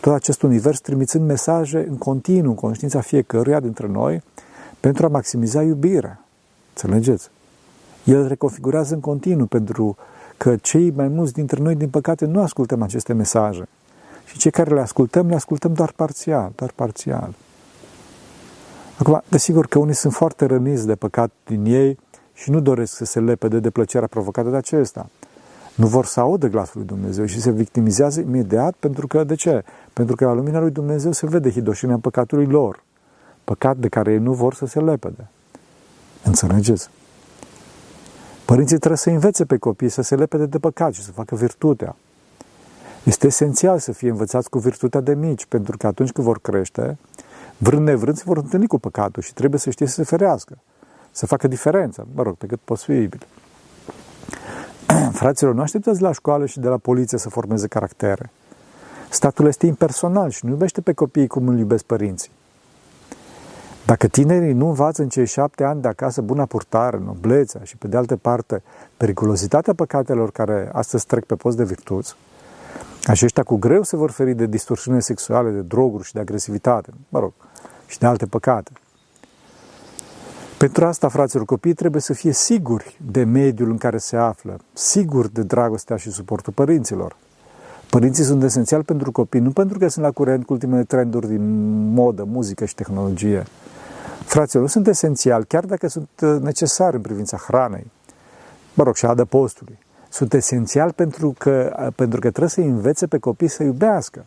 Tot 0.00 0.12
acest 0.12 0.42
univers 0.42 0.80
trimițând 0.80 1.26
mesaje 1.26 1.86
în 1.88 1.96
continuu 1.96 2.50
în 2.50 2.56
conștiința 2.56 3.00
fiecăruia 3.00 3.60
dintre 3.60 3.86
noi 3.86 4.22
pentru 4.80 5.06
a 5.06 5.08
maximiza 5.08 5.62
iubirea. 5.62 6.24
Înțelegeți? 6.68 7.30
El 8.04 8.28
reconfigurează 8.28 8.94
în 8.94 9.00
continuu 9.00 9.46
pentru 9.46 9.96
că 10.36 10.56
cei 10.56 10.90
mai 10.90 11.08
mulți 11.08 11.32
dintre 11.32 11.62
noi, 11.62 11.74
din 11.74 11.88
păcate, 11.88 12.24
nu 12.24 12.42
ascultăm 12.42 12.82
aceste 12.82 13.12
mesaje. 13.12 13.68
Și 14.24 14.38
cei 14.38 14.50
care 14.50 14.74
le 14.74 14.80
ascultăm, 14.80 15.28
le 15.28 15.34
ascultăm 15.34 15.72
doar 15.72 15.92
parțial, 15.96 16.52
doar 16.54 16.72
parțial. 16.74 17.34
Acum, 18.98 19.22
desigur 19.28 19.66
că 19.66 19.78
unii 19.78 19.94
sunt 19.94 20.12
foarte 20.12 20.44
răniți 20.44 20.86
de 20.86 20.94
păcat 20.94 21.30
din 21.46 21.64
ei 21.64 21.98
și 22.34 22.50
nu 22.50 22.60
doresc 22.60 22.94
să 22.94 23.04
se 23.04 23.20
lepede 23.20 23.60
de 23.60 23.70
plăcerea 23.70 24.06
provocată 24.06 24.48
de 24.48 24.56
acesta. 24.56 25.06
Nu 25.74 25.86
vor 25.86 26.04
să 26.04 26.20
audă 26.20 26.46
glasul 26.46 26.72
lui 26.78 26.86
Dumnezeu 26.86 27.24
și 27.24 27.40
se 27.40 27.50
victimizează 27.50 28.20
imediat 28.20 28.74
pentru 28.78 29.06
că, 29.06 29.24
de 29.24 29.34
ce? 29.34 29.64
Pentru 29.92 30.16
că 30.16 30.24
la 30.24 30.32
lumina 30.32 30.60
lui 30.60 30.70
Dumnezeu 30.70 31.12
se 31.12 31.26
vede 31.26 31.50
hidoșenia 31.50 31.98
păcatului 31.98 32.46
lor. 32.46 32.82
Păcat 33.44 33.76
de 33.76 33.88
care 33.88 34.12
ei 34.12 34.18
nu 34.18 34.32
vor 34.32 34.54
să 34.54 34.66
se 34.66 34.80
lepede. 34.80 35.26
Înțelegeți? 36.24 36.88
Părinții 38.44 38.76
trebuie 38.78 38.98
să 38.98 39.10
învețe 39.10 39.44
pe 39.44 39.56
copii 39.56 39.88
să 39.88 40.02
se 40.02 40.14
lepede 40.14 40.46
de 40.46 40.58
păcat 40.58 40.94
și 40.94 41.02
să 41.02 41.10
facă 41.10 41.34
virtutea. 41.34 41.96
Este 43.04 43.26
esențial 43.26 43.78
să 43.78 43.92
fie 43.92 44.10
învățați 44.10 44.50
cu 44.50 44.58
virtutea 44.58 45.00
de 45.00 45.14
mici, 45.14 45.46
pentru 45.46 45.76
că 45.76 45.86
atunci 45.86 46.12
când 46.12 46.26
vor 46.26 46.40
crește, 46.40 46.98
vrând 47.58 47.86
nevrând, 47.86 48.16
se 48.16 48.22
vor 48.26 48.36
întâlni 48.36 48.66
cu 48.66 48.78
păcatul 48.78 49.22
și 49.22 49.34
trebuie 49.34 49.60
să 49.60 49.70
știe 49.70 49.86
să 49.86 49.94
se 49.94 50.02
ferească, 50.02 50.58
să 51.10 51.26
facă 51.26 51.48
diferența, 51.48 52.06
mă 52.14 52.22
rog, 52.22 52.34
pe 52.34 52.46
cât 52.46 52.60
posibil. 52.64 53.26
Fraților, 55.12 55.54
nu 55.54 55.60
așteptați 55.60 56.00
la 56.00 56.12
școală 56.12 56.46
și 56.46 56.60
de 56.60 56.68
la 56.68 56.76
poliție 56.76 57.18
să 57.18 57.28
formeze 57.28 57.66
caractere. 57.66 58.30
Statul 59.08 59.46
este 59.46 59.66
impersonal 59.66 60.30
și 60.30 60.44
nu 60.44 60.50
iubește 60.50 60.80
pe 60.80 60.92
copiii 60.92 61.26
cum 61.26 61.48
îl 61.48 61.58
iubesc 61.58 61.84
părinții. 61.84 62.30
Dacă 63.94 64.08
tinerii 64.08 64.52
nu 64.52 64.66
învață 64.66 65.02
în 65.02 65.08
cei 65.08 65.26
șapte 65.26 65.64
ani 65.64 65.80
de 65.80 65.88
acasă 65.88 66.20
buna 66.20 66.44
purtare, 66.44 67.00
noblețea 67.04 67.60
și, 67.64 67.76
pe 67.76 67.88
de 67.88 67.96
altă 67.96 68.16
parte, 68.16 68.62
periculozitatea 68.96 69.74
păcatelor 69.74 70.30
care 70.30 70.70
astăzi 70.72 71.06
trec 71.06 71.24
pe 71.24 71.34
post 71.34 71.56
de 71.56 71.64
virtuți, 71.64 72.16
Aceștia 73.04 73.42
cu 73.42 73.56
greu 73.56 73.82
se 73.82 73.96
vor 73.96 74.10
feri 74.10 74.34
de 74.34 74.46
distorsiune 74.46 75.00
sexuale, 75.00 75.50
de 75.50 75.60
droguri 75.60 76.04
și 76.04 76.12
de 76.12 76.20
agresivitate, 76.20 76.90
mă 77.08 77.18
rog, 77.18 77.32
și 77.86 77.98
de 77.98 78.06
alte 78.06 78.26
păcate. 78.26 78.70
Pentru 80.58 80.86
asta, 80.86 81.08
fraților, 81.08 81.44
copiii 81.44 81.74
trebuie 81.74 82.00
să 82.02 82.12
fie 82.12 82.32
siguri 82.32 82.98
de 83.10 83.24
mediul 83.24 83.70
în 83.70 83.78
care 83.78 83.98
se 83.98 84.16
află, 84.16 84.56
siguri 84.72 85.32
de 85.32 85.42
dragostea 85.42 85.96
și 85.96 86.10
suportul 86.10 86.52
părinților. 86.52 87.16
Părinții 87.90 88.24
sunt 88.24 88.42
esențiali 88.42 88.84
pentru 88.84 89.12
copii, 89.12 89.40
nu 89.40 89.50
pentru 89.50 89.78
că 89.78 89.88
sunt 89.88 90.04
la 90.04 90.10
curent 90.10 90.46
cu 90.46 90.52
ultimele 90.52 90.84
trenduri 90.84 91.26
din 91.26 91.42
modă, 91.92 92.24
muzică 92.24 92.64
și 92.64 92.74
tehnologie. 92.74 93.44
Fraților, 94.24 94.62
nu 94.62 94.68
sunt 94.68 94.86
esențiali, 94.86 95.46
chiar 95.46 95.64
dacă 95.64 95.88
sunt 95.88 96.08
uh, 96.22 96.36
necesari 96.40 96.96
în 96.96 97.02
privința 97.02 97.36
hranei, 97.36 97.90
mă 98.74 98.84
rog, 98.84 98.96
și 98.96 99.04
a 99.04 99.08
adăpostului. 99.08 99.78
Sunt 100.08 100.32
esențiali 100.32 100.92
pentru 100.92 101.34
că, 101.38 101.76
uh, 101.78 101.92
pentru 101.96 102.20
că 102.20 102.28
trebuie 102.28 102.48
să 102.48 102.60
învețe 102.60 103.06
pe 103.06 103.18
copii 103.18 103.48
să 103.48 103.62
iubească 103.62 104.24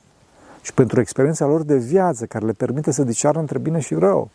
și 0.61 0.73
pentru 0.73 0.99
experiența 0.99 1.45
lor 1.45 1.63
de 1.63 1.77
viață 1.77 2.25
care 2.25 2.45
le 2.45 2.51
permite 2.51 2.91
să 2.91 3.03
discearnă 3.03 3.39
între 3.39 3.57
bine 3.57 3.79
și 3.79 3.93
rău. 3.93 4.29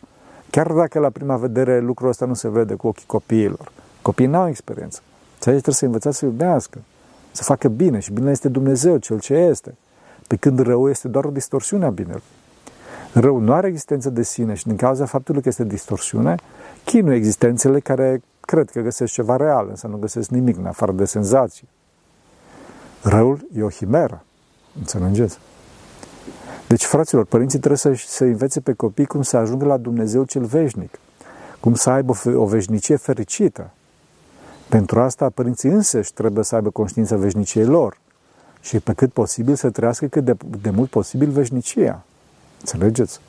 Chiar 0.49 0.71
dacă 0.71 0.99
la 0.99 1.09
prima 1.09 1.37
vedere 1.37 1.79
lucrul 1.79 2.09
ăsta 2.09 2.25
nu 2.25 2.33
se 2.33 2.49
vede 2.49 2.73
cu 2.73 2.87
ochii 2.87 3.05
copiilor. 3.05 3.71
Copiii 4.01 4.27
n-au 4.27 4.47
experiență. 4.47 4.99
Ți-ai 5.39 5.53
trebuie 5.53 5.75
să 5.75 5.85
învățați 5.85 6.17
să 6.17 6.25
iubească, 6.25 6.77
să 7.31 7.43
facă 7.43 7.67
bine 7.67 7.99
și 7.99 8.11
bine 8.11 8.31
este 8.31 8.49
Dumnezeu, 8.49 8.97
Cel 8.97 9.19
ce 9.19 9.33
este. 9.33 9.75
Pe 10.27 10.35
când 10.35 10.59
rău 10.59 10.89
este 10.89 11.07
doar 11.07 11.25
o 11.25 11.29
distorsiune 11.29 11.85
a 11.85 11.89
binelui. 11.89 12.21
Rău 13.13 13.37
nu 13.37 13.53
are 13.53 13.67
existență 13.67 14.09
de 14.09 14.23
sine 14.23 14.53
și 14.53 14.67
din 14.67 14.75
cauza 14.75 15.05
faptului 15.05 15.41
că 15.41 15.47
este 15.47 15.63
distorsiune, 15.63 16.35
chinuie 16.83 17.15
existențele 17.15 17.79
care 17.79 18.21
cred 18.39 18.69
că 18.69 18.81
găsesc 18.81 19.13
ceva 19.13 19.35
real, 19.35 19.67
însă 19.69 19.87
nu 19.87 19.97
găsesc 19.97 20.29
nimic 20.29 20.57
în 20.57 20.65
afară 20.65 20.91
de 20.91 21.05
senzații. 21.05 21.67
Răul 23.01 23.47
e 23.55 23.63
o 23.63 23.69
himeră. 23.69 24.23
Înțelegeți? 24.77 25.37
Deci, 26.67 26.85
fraților, 26.85 27.25
părinții 27.25 27.59
trebuie 27.59 27.77
să, 27.77 27.93
să 28.07 28.23
învețe 28.23 28.59
pe 28.59 28.73
copii 28.73 29.05
cum 29.05 29.21
să 29.21 29.37
ajungă 29.37 29.65
la 29.65 29.77
Dumnezeu 29.77 30.23
cel 30.23 30.45
veșnic, 30.45 30.99
cum 31.59 31.73
să 31.73 31.89
aibă 31.89 32.13
o 32.35 32.45
veșnicie 32.45 32.95
fericită. 32.95 33.71
Pentru 34.69 34.99
asta, 34.99 35.29
părinții 35.29 35.69
însăși 35.69 36.13
trebuie 36.13 36.43
să 36.43 36.55
aibă 36.55 36.69
conștiința 36.69 37.15
veșniciei 37.15 37.65
lor 37.65 37.97
și 38.61 38.79
pe 38.79 38.93
cât 38.93 39.13
posibil 39.13 39.55
să 39.55 39.69
trăiască 39.69 40.07
cât 40.07 40.23
de, 40.23 40.35
de 40.61 40.69
mult 40.69 40.89
posibil 40.89 41.29
veșnicia. 41.29 42.03
Înțelegeți? 42.63 43.19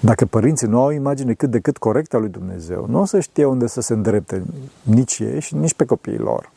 Dacă 0.00 0.26
părinții 0.26 0.66
nu 0.66 0.78
au 0.78 0.86
o 0.86 0.92
imagine 0.92 1.34
cât 1.34 1.50
de 1.50 1.60
cât 1.60 1.78
corectă 1.78 2.16
a 2.16 2.18
lui 2.18 2.28
Dumnezeu, 2.28 2.86
nu 2.88 3.00
o 3.00 3.04
să 3.04 3.20
știe 3.20 3.44
unde 3.44 3.66
să 3.66 3.80
se 3.80 3.92
îndrepte 3.92 4.42
nici 4.82 5.18
ei 5.18 5.40
și 5.40 5.54
nici 5.54 5.74
pe 5.74 5.84
copiii 5.84 6.18
lor. 6.18 6.50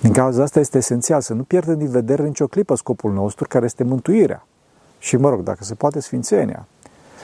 Din 0.00 0.12
cauza 0.12 0.42
asta 0.42 0.60
este 0.60 0.78
esențial 0.78 1.20
să 1.20 1.34
nu 1.34 1.42
pierdem 1.42 1.78
din 1.78 1.88
vedere 1.88 2.26
nicio 2.26 2.46
clipă 2.46 2.74
scopul 2.74 3.12
nostru, 3.12 3.46
care 3.48 3.64
este 3.64 3.84
mântuirea. 3.84 4.46
Și, 4.98 5.16
mă 5.16 5.28
rog, 5.28 5.42
dacă 5.42 5.64
se 5.64 5.74
poate, 5.74 6.00
sfințenia. 6.00 6.66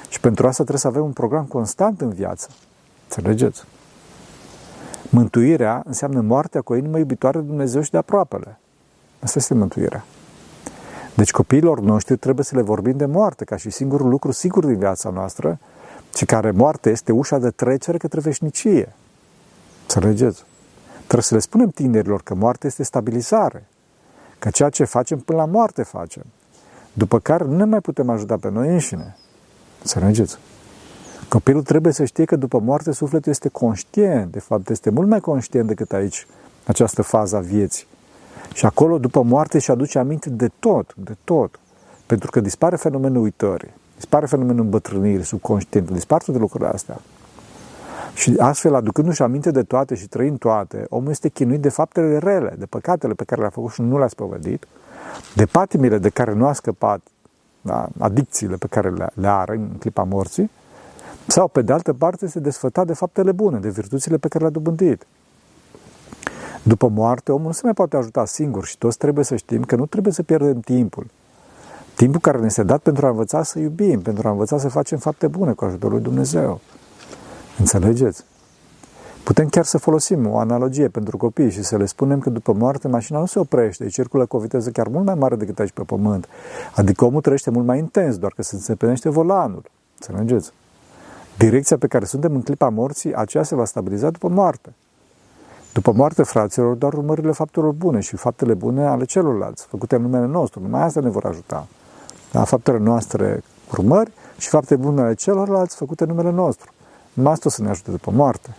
Și 0.09 0.21
pentru 0.21 0.47
asta 0.47 0.62
trebuie 0.62 0.78
să 0.78 0.87
avem 0.87 1.04
un 1.04 1.12
program 1.12 1.45
constant 1.45 2.00
în 2.00 2.11
viață. 2.11 2.49
Înțelegeți? 3.09 3.64
Mântuirea 5.09 5.83
înseamnă 5.87 6.21
moartea 6.21 6.61
cu 6.61 6.73
o 6.73 6.76
inimă 6.76 6.99
iubitoare 6.99 7.38
de 7.38 7.47
Dumnezeu 7.47 7.83
și 7.83 7.90
de 7.90 7.97
aproapele. 7.97 8.59
Asta 9.21 9.38
este 9.38 9.54
mântuirea. 9.54 10.04
Deci 11.14 11.31
copiilor 11.31 11.81
noștri 11.81 12.17
trebuie 12.17 12.45
să 12.45 12.57
le 12.57 12.62
vorbim 12.62 12.97
de 12.97 13.07
moarte 13.07 13.45
ca 13.45 13.57
și 13.57 13.71
singurul 13.71 14.09
lucru 14.09 14.31
sigur 14.31 14.67
din 14.67 14.79
viața 14.79 15.11
noastră 15.11 15.59
și 16.14 16.25
care 16.25 16.50
moarte 16.50 16.90
este 16.90 17.12
ușa 17.12 17.38
de 17.38 17.50
trecere 17.50 17.99
către 17.99 18.21
veșnicie. 18.21 18.95
Înțelegeți? 19.83 20.45
Trebuie 20.97 21.23
să 21.23 21.35
le 21.35 21.40
spunem 21.40 21.69
tinerilor 21.69 22.23
că 22.23 22.35
moartea 22.35 22.69
este 22.69 22.83
stabilizare, 22.83 23.64
că 24.38 24.50
ceea 24.50 24.69
ce 24.69 24.85
facem 24.85 25.19
până 25.19 25.38
la 25.38 25.45
moarte 25.45 25.83
facem, 25.83 26.25
după 26.93 27.19
care 27.19 27.45
nu 27.45 27.57
ne 27.57 27.64
mai 27.64 27.81
putem 27.81 28.11
ajuta 28.11 28.37
pe 28.37 28.50
noi 28.50 28.69
înșine. 28.69 29.17
Înțelegeți? 29.81 30.38
Copilul 31.29 31.62
trebuie 31.62 31.93
să 31.93 32.05
știe 32.05 32.25
că 32.25 32.37
după 32.37 32.59
moarte 32.59 32.93
sufletul 32.93 33.33
este 33.33 33.49
conștient, 33.49 34.33
de 34.33 34.38
fapt 34.38 34.71
este 34.71 34.90
mult 34.90 35.09
mai 35.09 35.21
conștient 35.21 35.67
decât 35.67 35.93
aici, 35.93 36.26
această 36.67 37.02
fază 37.02 37.37
a 37.37 37.40
vieții. 37.40 37.87
Și 38.54 38.66
acolo, 38.66 38.99
după 38.99 39.23
moarte, 39.23 39.59
și 39.59 39.71
aduce 39.71 39.99
aminte 39.99 40.30
de 40.30 40.50
tot, 40.59 40.95
de 40.97 41.16
tot. 41.25 41.59
Pentru 42.07 42.30
că 42.30 42.40
dispare 42.40 42.76
fenomenul 42.76 43.23
uitării, 43.23 43.71
dispare 43.97 44.26
fenomenul 44.26 44.64
îmbătrânirii 44.64 45.25
subconștiente, 45.25 45.92
dispar 45.92 46.23
toate 46.23 46.40
lucrurile 46.40 46.69
astea. 46.69 47.00
Și 48.14 48.35
astfel, 48.38 48.75
aducându-și 48.75 49.23
aminte 49.23 49.50
de 49.50 49.62
toate 49.62 49.95
și 49.95 50.09
trăind 50.09 50.38
toate, 50.38 50.87
omul 50.88 51.11
este 51.11 51.28
chinuit 51.28 51.61
de 51.61 51.69
faptele 51.69 52.19
rele, 52.19 52.54
de 52.59 52.66
păcatele 52.66 53.12
pe 53.12 53.25
care 53.25 53.40
le-a 53.40 53.50
făcut 53.50 53.73
și 53.73 53.80
nu 53.80 53.99
le-a 53.99 54.09
spovedit, 54.09 54.66
de 55.35 55.47
patimile 55.47 55.99
de 55.99 56.09
care 56.09 56.33
nu 56.33 56.47
a 56.47 56.52
scăpat, 56.52 57.00
da, 57.61 57.88
adicțiile 57.99 58.57
pe 58.57 58.66
care 58.66 58.90
le, 58.90 59.11
le 59.14 59.28
are 59.28 59.54
în 59.54 59.69
clipa 59.78 60.02
morții, 60.02 60.50
sau, 61.26 61.49
pe 61.49 61.62
de 61.62 61.73
altă 61.73 61.92
parte, 61.92 62.25
este 62.25 62.40
desfătat 62.40 62.87
de 62.87 62.92
faptele 62.92 63.33
bune, 63.33 63.59
de 63.59 63.69
virtuțile 63.69 64.16
pe 64.16 64.28
care 64.28 64.45
le-a 64.45 64.52
dobândit. 64.52 65.07
După 66.62 66.88
moarte, 66.88 67.33
omul 67.33 67.47
nu 67.47 67.52
se 67.52 67.61
mai 67.64 67.73
poate 67.73 67.97
ajuta 67.97 68.25
singur 68.25 68.64
și 68.64 68.79
toți 68.79 68.99
trebuie 68.99 69.25
să 69.25 69.37
știm 69.37 69.64
că 69.64 69.76
nu 69.76 69.87
trebuie 69.87 70.12
să 70.12 70.23
pierdem 70.23 70.61
timpul. 70.61 71.07
Timpul 71.97 72.21
care 72.21 72.38
ne 72.38 72.47
este 72.47 72.62
dat 72.62 72.81
pentru 72.81 73.07
a 73.07 73.09
învăța 73.09 73.43
să 73.43 73.59
iubim, 73.59 74.00
pentru 74.00 74.29
a 74.29 74.31
învăța 74.31 74.59
să 74.59 74.69
facem 74.69 74.99
fapte 74.99 75.26
bune 75.26 75.52
cu 75.52 75.64
ajutorul 75.64 75.93
lui 75.93 76.02
Dumnezeu. 76.02 76.61
Înțelegeți? 77.59 78.25
Putem 79.25 79.49
chiar 79.49 79.64
să 79.64 79.79
folosim 79.79 80.26
o 80.26 80.38
analogie 80.38 80.88
pentru 80.88 81.17
copii 81.17 81.50
și 81.50 81.62
să 81.62 81.76
le 81.76 81.87
spunem 81.87 82.19
că 82.19 82.31
după 82.31 82.52
moarte 82.52 82.88
mașina 82.88 83.19
nu 83.19 83.26
se 83.26 83.38
oprește, 83.38 83.87
circulă 83.87 84.26
cu 84.26 84.37
o 84.37 84.40
viteză 84.40 84.71
chiar 84.71 84.88
mult 84.88 85.05
mai 85.05 85.14
mare 85.14 85.37
decât 85.37 85.59
aici 85.59 85.73
pe 85.73 85.83
pământ. 85.83 86.29
Adică 86.75 87.05
omul 87.05 87.21
trăiește 87.21 87.50
mult 87.50 87.67
mai 87.67 87.79
intens, 87.79 88.19
doar 88.19 88.33
că 88.37 88.43
se 88.43 88.55
înțepenește 88.55 89.09
volanul. 89.09 89.62
Înțelegeți? 89.95 90.52
Direcția 91.38 91.79
pe 91.79 91.87
care 91.87 92.05
suntem 92.05 92.35
în 92.35 92.43
clipa 92.43 92.69
morții, 92.69 93.14
aceea 93.14 93.43
se 93.43 93.55
va 93.55 93.64
stabiliza 93.64 94.11
după 94.11 94.29
moarte. 94.29 94.75
După 95.73 95.93
moarte, 95.93 96.23
fraților, 96.23 96.75
doar 96.75 96.93
urmările 96.93 97.33
faptelor 97.33 97.73
bune 97.73 98.00
și 98.00 98.17
faptele 98.17 98.55
bune 98.55 98.87
ale 98.87 99.05
celorlalți, 99.05 99.67
făcute 99.67 99.95
în 99.95 100.03
numele 100.03 100.27
nostru. 100.27 100.61
Numai 100.61 100.83
asta 100.83 101.00
ne 101.00 101.09
vor 101.09 101.25
ajuta. 101.25 101.67
La 102.33 102.45
faptele 102.45 102.79
noastre 102.79 103.43
urmări 103.71 104.11
și 104.39 104.49
faptele 104.49 104.81
bune 104.81 105.00
ale 105.00 105.15
celorlalți, 105.15 105.77
făcute 105.77 106.03
în 106.03 106.09
numele 106.09 106.31
nostru. 106.31 106.71
Numai 107.12 107.33
asta 107.33 107.49
o 107.49 107.50
să 107.50 107.62
ne 107.62 107.69
ajute 107.69 107.91
după 107.91 108.11
moarte. 108.11 108.57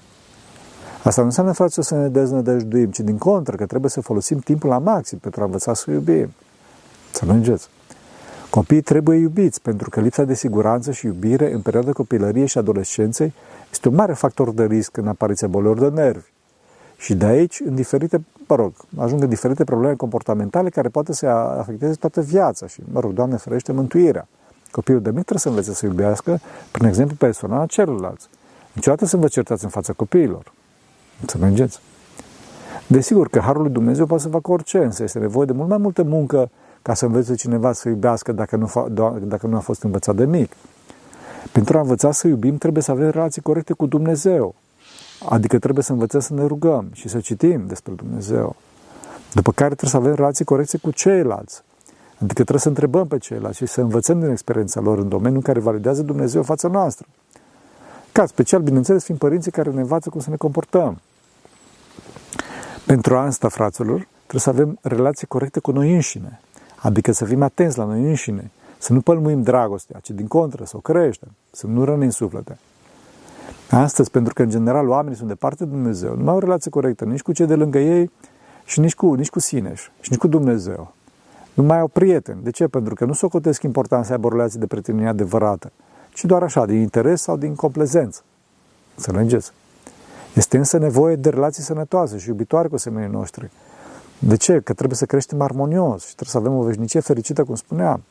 Asta 1.04 1.22
nu 1.22 1.28
înseamnă, 1.28 1.52
fraților, 1.52 1.86
să 1.86 1.96
ne 1.96 2.08
deznădăjduim, 2.08 2.92
ci 2.92 3.00
din 3.00 3.18
contră, 3.18 3.56
că 3.56 3.66
trebuie 3.66 3.90
să 3.90 4.02
folosim 4.02 4.40
timpul 4.40 4.70
la 4.70 4.78
maxim 4.78 5.18
pentru 5.18 5.42
a 5.42 5.46
învăța 5.46 5.74
să 5.74 5.92
iubim. 5.92 6.34
Să 7.12 7.26
mergeți. 7.26 7.70
Copiii 8.50 8.82
trebuie 8.82 9.18
iubiți, 9.18 9.62
pentru 9.62 9.90
că 9.90 10.00
lipsa 10.00 10.24
de 10.24 10.34
siguranță 10.34 10.92
și 10.92 11.06
iubire 11.06 11.54
în 11.54 11.62
perioada 11.62 11.92
copilăriei 11.92 12.48
și 12.48 12.58
adolescenței 12.58 13.34
este 13.72 13.88
un 13.88 13.96
mare 13.96 14.14
factor 14.14 14.52
de 14.52 14.66
risc 14.66 14.98
în 14.98 15.08
apariția 15.08 15.48
bolilor 15.48 15.80
de 15.80 15.88
nervi. 15.88 16.26
Și 17.02 17.16
de 17.16 17.26
aici, 17.26 17.60
în 17.66 17.76
diferite, 17.76 18.24
mă 18.48 18.56
rog, 18.56 18.74
ajung 18.98 19.22
în 19.22 19.30
diferite 19.30 19.64
probleme 19.64 19.94
comportamentale 19.94 20.70
care 20.70 20.90
poate 20.90 21.14
să 21.14 21.26
afecteze 21.28 21.94
toată 21.94 22.22
viața 22.22 22.68
și, 22.68 22.82
mă 22.92 23.00
rog, 23.00 23.14
Doamne 23.14 23.36
ferește, 23.36 23.72
mântuirea. 23.72 24.28
Copilul 24.72 25.02
de 25.02 25.10
mic 25.10 25.26
trebuie 25.26 25.40
să 25.40 25.50
învețe 25.50 25.74
să 25.74 25.86
iubească, 25.86 26.40
prin 26.72 26.88
exemplu 26.88 27.16
personal, 27.16 27.68
celorlalți. 27.68 28.28
Niciodată 28.74 29.06
să 29.06 29.18
vă 29.18 29.28
certați 29.28 29.64
în 29.64 29.70
fața 29.70 29.94
copiilor. 29.94 30.54
Înțelegeți? 31.22 31.80
Desigur 32.88 33.30
că 33.30 33.40
Harul 33.40 33.62
lui 33.62 33.72
Dumnezeu 33.72 34.06
poate 34.06 34.24
să 34.24 34.30
facă 34.30 34.52
orice, 34.52 34.78
însă 34.78 35.04
este 35.04 35.20
nevoie 35.20 35.46
de 35.46 35.52
mult 35.52 35.70
mai 35.70 35.78
multă 35.78 36.04
muncă 36.04 36.50
ca 36.82 36.94
să 36.94 37.06
învețe 37.06 37.36
cineva 37.36 37.74
să 37.74 37.90
iubească 37.90 38.32
dacă 38.32 38.56
nu, 38.56 38.68
fa- 38.68 39.18
dacă 39.22 39.48
nu 39.48 39.56
a 39.56 39.60
fost 39.60 39.84
învățat 39.84 40.16
de 40.16 40.26
mic. 40.26 40.52
Pentru 41.52 41.78
a 41.78 41.82
învăța 41.82 42.12
să 42.12 42.28
iubim, 42.28 42.58
trebuie 42.58 42.84
să 42.84 42.92
avem 42.92 43.10
relații 43.10 43.42
corecte 43.42 43.74
cu 43.74 43.86
Dumnezeu. 43.86 44.56
Adică 45.30 45.60
trebuie 45.60 45.84
să 45.84 45.92
învățăm 45.92 46.20
să 46.20 46.34
ne 46.34 46.46
rugăm 46.46 46.90
și 46.94 47.08
să 47.08 47.20
citim 47.20 47.68
despre 47.68 47.94
Dumnezeu. 47.94 48.56
După 49.34 49.52
care 49.52 49.76
trebuie 49.76 49.90
să 49.90 49.98
avem 49.98 50.16
relații 50.16 50.46
corecte 50.46 50.78
cu 50.78 50.92
ceilalți. 50.92 51.62
Adică 52.14 52.34
trebuie 52.34 52.60
să 52.60 52.68
întrebăm 52.68 53.08
pe 53.08 53.18
ceilalți 53.18 53.58
și 53.58 53.66
să 53.66 53.82
învățăm 53.82 54.20
din 54.20 54.30
experiența 54.30 54.80
lor 54.80 54.98
în 54.98 55.10
domeniul 55.10 55.36
în 55.36 55.42
care 55.42 55.60
validează 55.60 56.02
Dumnezeu 56.02 56.44
fața 56.44 56.68
noastră. 56.68 57.08
Ca 58.12 58.26
special, 58.26 58.62
bineînțeles, 58.62 59.04
fiind 59.04 59.20
părinții 59.20 59.52
care 59.52 59.70
ne 59.70 59.82
învață 59.82 60.10
cum 60.10 60.22
să 60.22 60.30
ne 60.30 60.36
comportăm. 60.36 61.02
Pentru 62.86 63.18
asta, 63.18 63.50
fraților, 63.50 64.08
trebuie 64.18 64.42
să 64.42 64.50
avem 64.50 64.78
relații 64.82 65.28
corecte 65.28 65.60
cu 65.60 65.72
noi 65.72 65.94
înșine. 65.94 66.40
Adică 66.76 67.12
să 67.12 67.26
fim 67.26 67.42
atenți 67.42 67.78
la 67.78 67.84
noi 67.84 68.02
înșine, 68.02 68.52
să 68.78 68.94
nu 68.94 69.02
pălmuim 69.02 69.42
dragostea, 69.42 70.00
ci 70.00 70.10
din 70.10 70.28
contră, 70.28 70.64
să 70.66 70.78
o 70.78 70.80
creștem, 70.80 71.30
să 71.52 71.68
nu 71.68 71.84
rănim 71.84 72.10
suflete. 72.10 72.58
Astăzi, 73.70 74.12
pentru 74.12 74.34
că 74.34 74.42
în 74.42 74.50
general 74.50 74.88
oamenii 74.88 75.18
sunt 75.18 75.28
departe 75.28 75.64
de 75.64 75.70
Dumnezeu, 75.70 76.16
nu 76.16 76.24
mai 76.24 76.32
au 76.32 76.36
o 76.36 76.40
relație 76.40 76.72
corectă 76.72 77.06
nici 77.06 77.22
cu 77.22 77.32
cei 77.32 77.46
de 77.46 77.56
lângă 77.56 77.80
ei 77.80 78.12
și 78.66 78.80
nici 78.80 78.96
cu, 78.96 79.14
nici 79.14 79.30
cu 79.30 79.40
sine 79.40 79.74
și 79.76 80.10
nici 80.10 80.20
cu 80.20 80.28
Dumnezeu. 80.28 80.94
Nu 81.54 81.64
mai 81.64 81.80
au 81.80 81.88
prieteni. 81.88 82.44
De 82.44 82.50
ce? 82.50 82.68
Pentru 82.68 82.94
că 82.94 83.06
nu 83.06 83.14
s-o 83.14 83.28
cotesc 83.28 83.64
important 83.64 84.06
să 84.06 84.12
aibă 84.12 84.28
o 84.28 84.30
relație 84.30 84.60
de 84.60 84.66
prietenie 84.66 85.08
adevărată, 85.08 85.72
ci 86.14 86.26
doar 86.26 86.44
așa, 86.44 86.66
din 86.66 86.80
interes 86.80 87.22
sau 87.22 87.38
din 87.38 87.56
complezență. 87.56 88.24
Înțelegeți? 88.96 89.52
Este 90.36 90.58
însă 90.58 90.78
nevoie 90.78 91.16
de 91.16 91.30
relații 91.30 91.64
sănătoase 91.64 92.18
și 92.18 92.30
iubitoare 92.30 92.68
cu 92.68 92.78
semenii 92.78 93.10
noștri. 93.10 93.52
De 94.20 94.36
ce? 94.36 94.60
Că 94.60 94.74
trebuie 94.74 94.98
să 94.98 95.06
creștem 95.06 95.42
armonios 95.42 96.06
și 96.06 96.16
trebuie 96.16 96.30
să 96.30 96.38
avem 96.38 96.60
o 96.60 96.64
veșnicie 96.64 97.00
fericită, 97.00 97.44
cum 97.44 97.56
spuneam. 97.56 98.04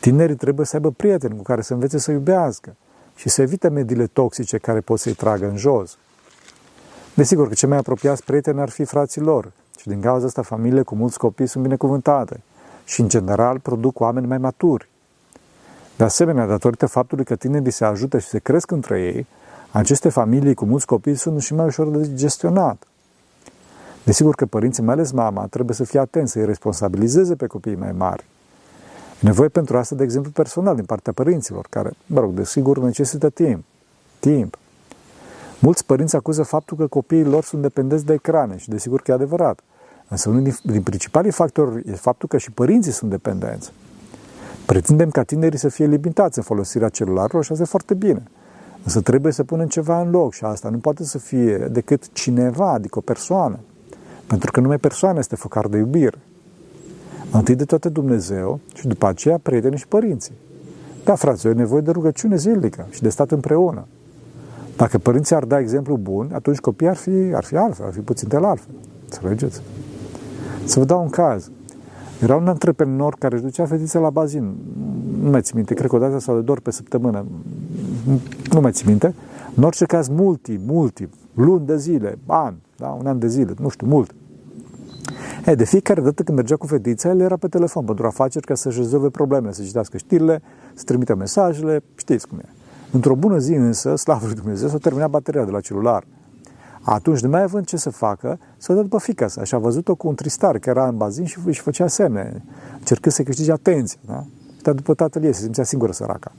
Tinerii 0.00 0.36
trebuie 0.36 0.66
să 0.66 0.76
aibă 0.76 0.90
prieteni 0.90 1.36
cu 1.36 1.42
care 1.42 1.60
să 1.60 1.72
învețe 1.72 1.98
să 1.98 2.10
iubească 2.10 2.76
și 3.14 3.28
să 3.28 3.42
evite 3.42 3.68
mediile 3.68 4.06
toxice 4.06 4.58
care 4.58 4.80
pot 4.80 4.98
să-i 4.98 5.14
tragă 5.14 5.46
în 5.46 5.56
jos. 5.56 5.96
Desigur 7.14 7.48
că 7.48 7.54
cei 7.54 7.68
mai 7.68 7.78
apropiați 7.78 8.24
prieteni 8.24 8.60
ar 8.60 8.68
fi 8.68 8.84
frații 8.84 9.20
lor 9.20 9.52
și 9.80 9.88
din 9.88 10.00
cauza 10.00 10.26
asta 10.26 10.42
familiile 10.42 10.82
cu 10.82 10.94
mulți 10.94 11.18
copii 11.18 11.46
sunt 11.46 11.62
binecuvântate 11.62 12.40
și 12.84 13.00
în 13.00 13.08
general 13.08 13.58
produc 13.58 14.00
oameni 14.00 14.26
mai 14.26 14.38
maturi. 14.38 14.88
De 15.96 16.04
asemenea, 16.04 16.46
datorită 16.46 16.86
faptului 16.86 17.24
că 17.24 17.36
tinerii 17.36 17.70
se 17.70 17.84
ajută 17.84 18.18
și 18.18 18.26
se 18.26 18.38
cresc 18.38 18.70
între 18.70 19.02
ei, 19.02 19.26
aceste 19.70 20.08
familii 20.08 20.54
cu 20.54 20.64
mulți 20.64 20.86
copii 20.86 21.14
sunt 21.14 21.42
și 21.42 21.54
mai 21.54 21.66
ușor 21.66 21.88
de 21.88 22.14
gestionat. 22.14 22.86
Desigur 24.04 24.34
că 24.34 24.46
părinții, 24.46 24.82
mai 24.82 24.94
ales 24.94 25.10
mama, 25.10 25.46
trebuie 25.46 25.76
să 25.76 25.84
fie 25.84 26.00
atenți, 26.00 26.32
să-i 26.32 26.44
responsabilizeze 26.44 27.34
pe 27.34 27.46
copiii 27.46 27.76
mai 27.76 27.92
mari. 27.92 28.24
E 29.24 29.26
nevoie 29.26 29.48
pentru 29.48 29.78
asta, 29.78 29.94
de 29.94 30.02
exemplu, 30.02 30.30
personal 30.30 30.74
din 30.74 30.84
partea 30.84 31.12
părinților, 31.12 31.66
care, 31.70 31.90
mă 32.06 32.20
rog, 32.20 32.32
desigur 32.32 32.78
necesită 32.78 33.30
timp. 33.30 33.64
Timp. 34.18 34.58
Mulți 35.58 35.84
părinți 35.84 36.16
acuză 36.16 36.42
faptul 36.42 36.76
că 36.76 36.86
copiii 36.86 37.24
lor 37.24 37.44
sunt 37.44 37.62
dependenți 37.62 38.04
de 38.04 38.12
ecrane 38.12 38.56
și 38.56 38.68
desigur 38.68 39.00
că 39.00 39.10
e 39.10 39.14
adevărat. 39.14 39.60
Însă 40.08 40.28
unul 40.28 40.42
din, 40.42 40.56
din 40.62 40.82
principalii 40.82 41.30
factori 41.30 41.90
e 41.90 41.92
faptul 41.92 42.28
că 42.28 42.38
și 42.38 42.50
părinții 42.50 42.92
sunt 42.92 43.10
dependenți. 43.10 43.72
Pretindem 44.66 45.10
ca 45.10 45.22
tinerii 45.22 45.58
să 45.58 45.68
fie 45.68 45.86
limitați 45.86 46.38
în 46.38 46.44
folosirea 46.44 46.88
celularului 46.88 47.44
și 47.44 47.52
asta 47.52 47.62
e 47.64 47.66
foarte 47.66 47.94
bine. 47.94 48.22
Însă 48.82 49.00
trebuie 49.00 49.32
să 49.32 49.44
punem 49.44 49.66
ceva 49.66 50.00
în 50.00 50.10
loc 50.10 50.32
și 50.32 50.44
asta 50.44 50.68
nu 50.68 50.78
poate 50.78 51.04
să 51.04 51.18
fie 51.18 51.56
decât 51.56 52.12
cineva, 52.12 52.72
adică 52.72 52.98
o 52.98 53.02
persoană. 53.02 53.58
Pentru 54.26 54.50
că 54.50 54.60
numai 54.60 54.78
persoana 54.78 55.18
este 55.18 55.36
focar 55.36 55.66
de 55.66 55.76
iubire. 55.76 56.18
Întâi 57.36 57.54
de 57.54 57.64
toate 57.64 57.88
Dumnezeu 57.88 58.60
și 58.74 58.86
după 58.86 59.06
aceea 59.06 59.38
prietenii 59.38 59.78
și 59.78 59.88
părinții. 59.88 60.34
Da, 61.04 61.14
fraților, 61.14 61.54
e 61.54 61.58
nevoie 61.58 61.80
de 61.80 61.90
rugăciune 61.90 62.36
zilnică 62.36 62.86
și 62.90 63.02
de 63.02 63.08
stat 63.08 63.30
împreună. 63.30 63.86
Dacă 64.76 64.98
părinții 64.98 65.36
ar 65.36 65.44
da 65.44 65.58
exemplu 65.58 65.96
bun, 65.96 66.30
atunci 66.32 66.58
copiii 66.58 66.90
ar 66.90 66.96
fi, 66.96 67.10
ar 67.10 67.44
fi 67.44 67.56
altfel, 67.56 67.86
ar 67.86 67.92
fi 67.92 68.00
puțin 68.00 68.28
de 68.28 68.36
la 68.36 68.48
altfel. 68.48 68.74
Înțelegeți? 69.04 69.60
Să 70.64 70.78
vă 70.78 70.84
dau 70.84 71.02
un 71.02 71.08
caz. 71.08 71.50
Era 72.22 72.36
un 72.36 72.48
antreprenor 72.48 73.14
care 73.18 73.34
își 73.34 73.44
ducea 73.44 73.66
fetița 73.66 73.98
la 73.98 74.10
bazin. 74.10 74.54
Nu 75.22 75.30
mai 75.30 75.42
țin 75.42 75.52
minte, 75.56 75.74
cred 75.74 75.90
că 75.90 75.96
o 75.96 75.98
dată 75.98 76.18
sau 76.18 76.34
de 76.34 76.40
doar 76.40 76.60
pe 76.60 76.70
săptămână. 76.70 77.24
Nu 78.52 78.60
mai 78.60 78.72
țin 78.72 78.88
minte. 78.88 79.14
În 79.54 79.62
orice 79.62 79.84
caz, 79.84 80.08
multi, 80.08 80.60
multi, 80.66 81.08
luni 81.34 81.66
de 81.66 81.76
zile, 81.76 82.18
ani, 82.26 82.56
da, 82.76 82.88
un 82.88 83.06
an 83.06 83.18
de 83.18 83.26
zile, 83.26 83.54
nu 83.58 83.68
știu, 83.68 83.86
mult. 83.86 84.14
E, 85.46 85.54
de 85.54 85.64
fiecare 85.64 86.00
dată 86.00 86.22
când 86.22 86.36
mergea 86.36 86.56
cu 86.56 86.66
fetița, 86.66 87.08
el 87.08 87.20
era 87.20 87.36
pe 87.36 87.48
telefon 87.48 87.84
pentru 87.84 88.06
afaceri 88.06 88.46
ca 88.46 88.54
să-și 88.54 88.78
rezolve 88.78 89.08
problemele, 89.08 89.52
să 89.52 89.62
citească 89.62 89.96
știrile, 89.96 90.42
să 90.74 90.84
trimită 90.84 91.14
mesajele, 91.14 91.82
știți 91.94 92.28
cum 92.28 92.38
e. 92.38 92.48
Într-o 92.90 93.14
bună 93.14 93.38
zi 93.38 93.52
însă, 93.52 93.96
slavă 93.96 94.26
lui 94.26 94.34
Dumnezeu, 94.34 94.68
s-a 94.68 94.78
terminat 94.78 95.10
bateria 95.10 95.44
de 95.44 95.50
la 95.50 95.60
celular. 95.60 96.04
Atunci, 96.80 97.20
de 97.20 97.26
mai 97.26 97.42
având 97.42 97.66
ce 97.66 97.76
să 97.76 97.90
facă, 97.90 98.38
s-a 98.56 98.74
dat 98.74 98.82
după 98.82 98.98
fica 98.98 99.28
sa 99.28 99.44
și 99.44 99.54
a 99.54 99.58
văzut-o 99.58 99.94
cu 99.94 100.08
un 100.08 100.14
tristar 100.14 100.58
care 100.58 100.78
era 100.78 100.88
în 100.88 100.96
bazin 100.96 101.24
și 101.24 101.38
își 101.46 101.60
făcea 101.60 101.86
semne, 101.86 102.44
încercând 102.78 103.14
să 103.14 103.22
câștige 103.22 103.52
atenție. 103.52 103.98
Da? 104.06 104.24
Dar 104.62 104.74
după 104.74 104.94
tatăl 104.94 105.24
ei 105.24 105.32
se 105.32 105.42
simțea 105.42 105.64
singură 105.64 105.92
săraca. 105.92 106.32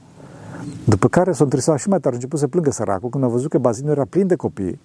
După 0.84 1.08
care 1.08 1.32
s-a 1.32 1.44
întristat 1.44 1.78
și 1.78 1.88
mai 1.88 1.98
tare, 2.00 2.14
a 2.14 2.16
început 2.16 2.38
să 2.38 2.46
plângă 2.46 2.70
săracul 2.70 3.08
când 3.08 3.24
a 3.24 3.26
văzut 3.26 3.50
că 3.50 3.58
bazinul 3.58 3.90
era 3.90 4.04
plin 4.04 4.26
de 4.26 4.36
copii, 4.36 4.80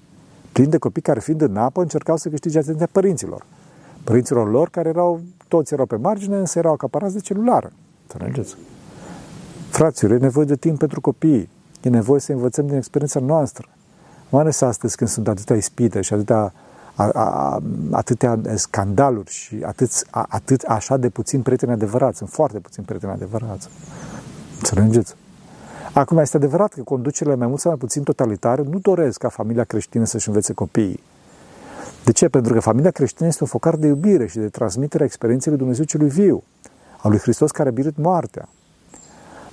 plin 0.51 0.69
de 0.69 0.77
copii 0.77 1.01
care, 1.01 1.19
fiind 1.19 1.41
în 1.41 1.57
apă, 1.57 1.81
încercau 1.81 2.17
să 2.17 2.29
câștige 2.29 2.59
atenția 2.59 2.87
părinților. 2.91 3.45
Părinților 4.03 4.49
lor, 4.49 4.69
care 4.69 4.89
erau, 4.89 5.21
toți 5.47 5.73
erau 5.73 5.85
pe 5.85 5.95
margine, 5.95 6.37
însă 6.37 6.59
erau 6.59 6.73
acaparați 6.73 7.13
de 7.13 7.19
celular. 7.19 7.71
Înțelegeți? 8.07 8.55
Fraților, 9.69 10.11
e 10.11 10.17
nevoie 10.17 10.45
de 10.45 10.55
timp 10.55 10.77
pentru 10.77 11.01
copii. 11.01 11.49
E 11.81 11.89
nevoie 11.89 12.19
să 12.19 12.31
învățăm 12.31 12.67
din 12.67 12.75
experiența 12.75 13.19
noastră. 13.19 13.67
Mai 14.29 14.41
ales 14.41 14.61
astăzi 14.61 14.95
când 14.95 15.09
sunt 15.09 15.27
atâtea 15.27 15.55
ispite 15.55 16.01
și 16.01 16.13
atâtea, 16.13 16.53
a, 16.95 17.09
a, 17.09 17.61
atâtea 17.91 18.39
scandaluri 18.55 19.31
și 19.31 19.57
atât, 19.65 19.89
a, 20.09 20.25
atât 20.29 20.61
așa 20.61 20.97
de 20.97 21.09
puțin 21.09 21.41
prieteni 21.41 21.71
adevărați. 21.71 22.17
Sunt 22.17 22.29
foarte 22.29 22.59
puțin 22.59 22.83
prieteni 22.83 23.11
adevărați. 23.11 23.69
Înțelegeți? 24.57 25.15
Acum, 25.93 26.17
este 26.17 26.37
adevărat 26.37 26.73
că 26.73 26.81
conducerile 26.81 27.35
mai 27.35 27.47
mult 27.47 27.59
sau 27.59 27.71
mai 27.71 27.79
puțin 27.79 28.03
totalitare 28.03 28.61
nu 28.61 28.79
doresc 28.79 29.19
ca 29.19 29.29
familia 29.29 29.63
creștină 29.63 30.05
să-și 30.05 30.27
învețe 30.27 30.53
copiii. 30.53 31.03
De 32.03 32.11
ce? 32.11 32.29
Pentru 32.29 32.53
că 32.53 32.59
familia 32.59 32.91
creștină 32.91 33.27
este 33.27 33.43
un 33.43 33.49
focar 33.49 33.75
de 33.75 33.87
iubire 33.87 34.27
și 34.27 34.37
de 34.37 34.49
transmitere 34.49 35.03
a 35.03 35.05
experienței 35.05 35.51
lui 35.51 35.59
Dumnezeu 35.59 35.85
celui 35.85 36.09
viu, 36.09 36.43
a 37.01 37.07
lui 37.07 37.17
Hristos 37.17 37.51
care 37.51 37.69
a 37.69 37.71
birit 37.71 37.97
moartea. 37.97 38.49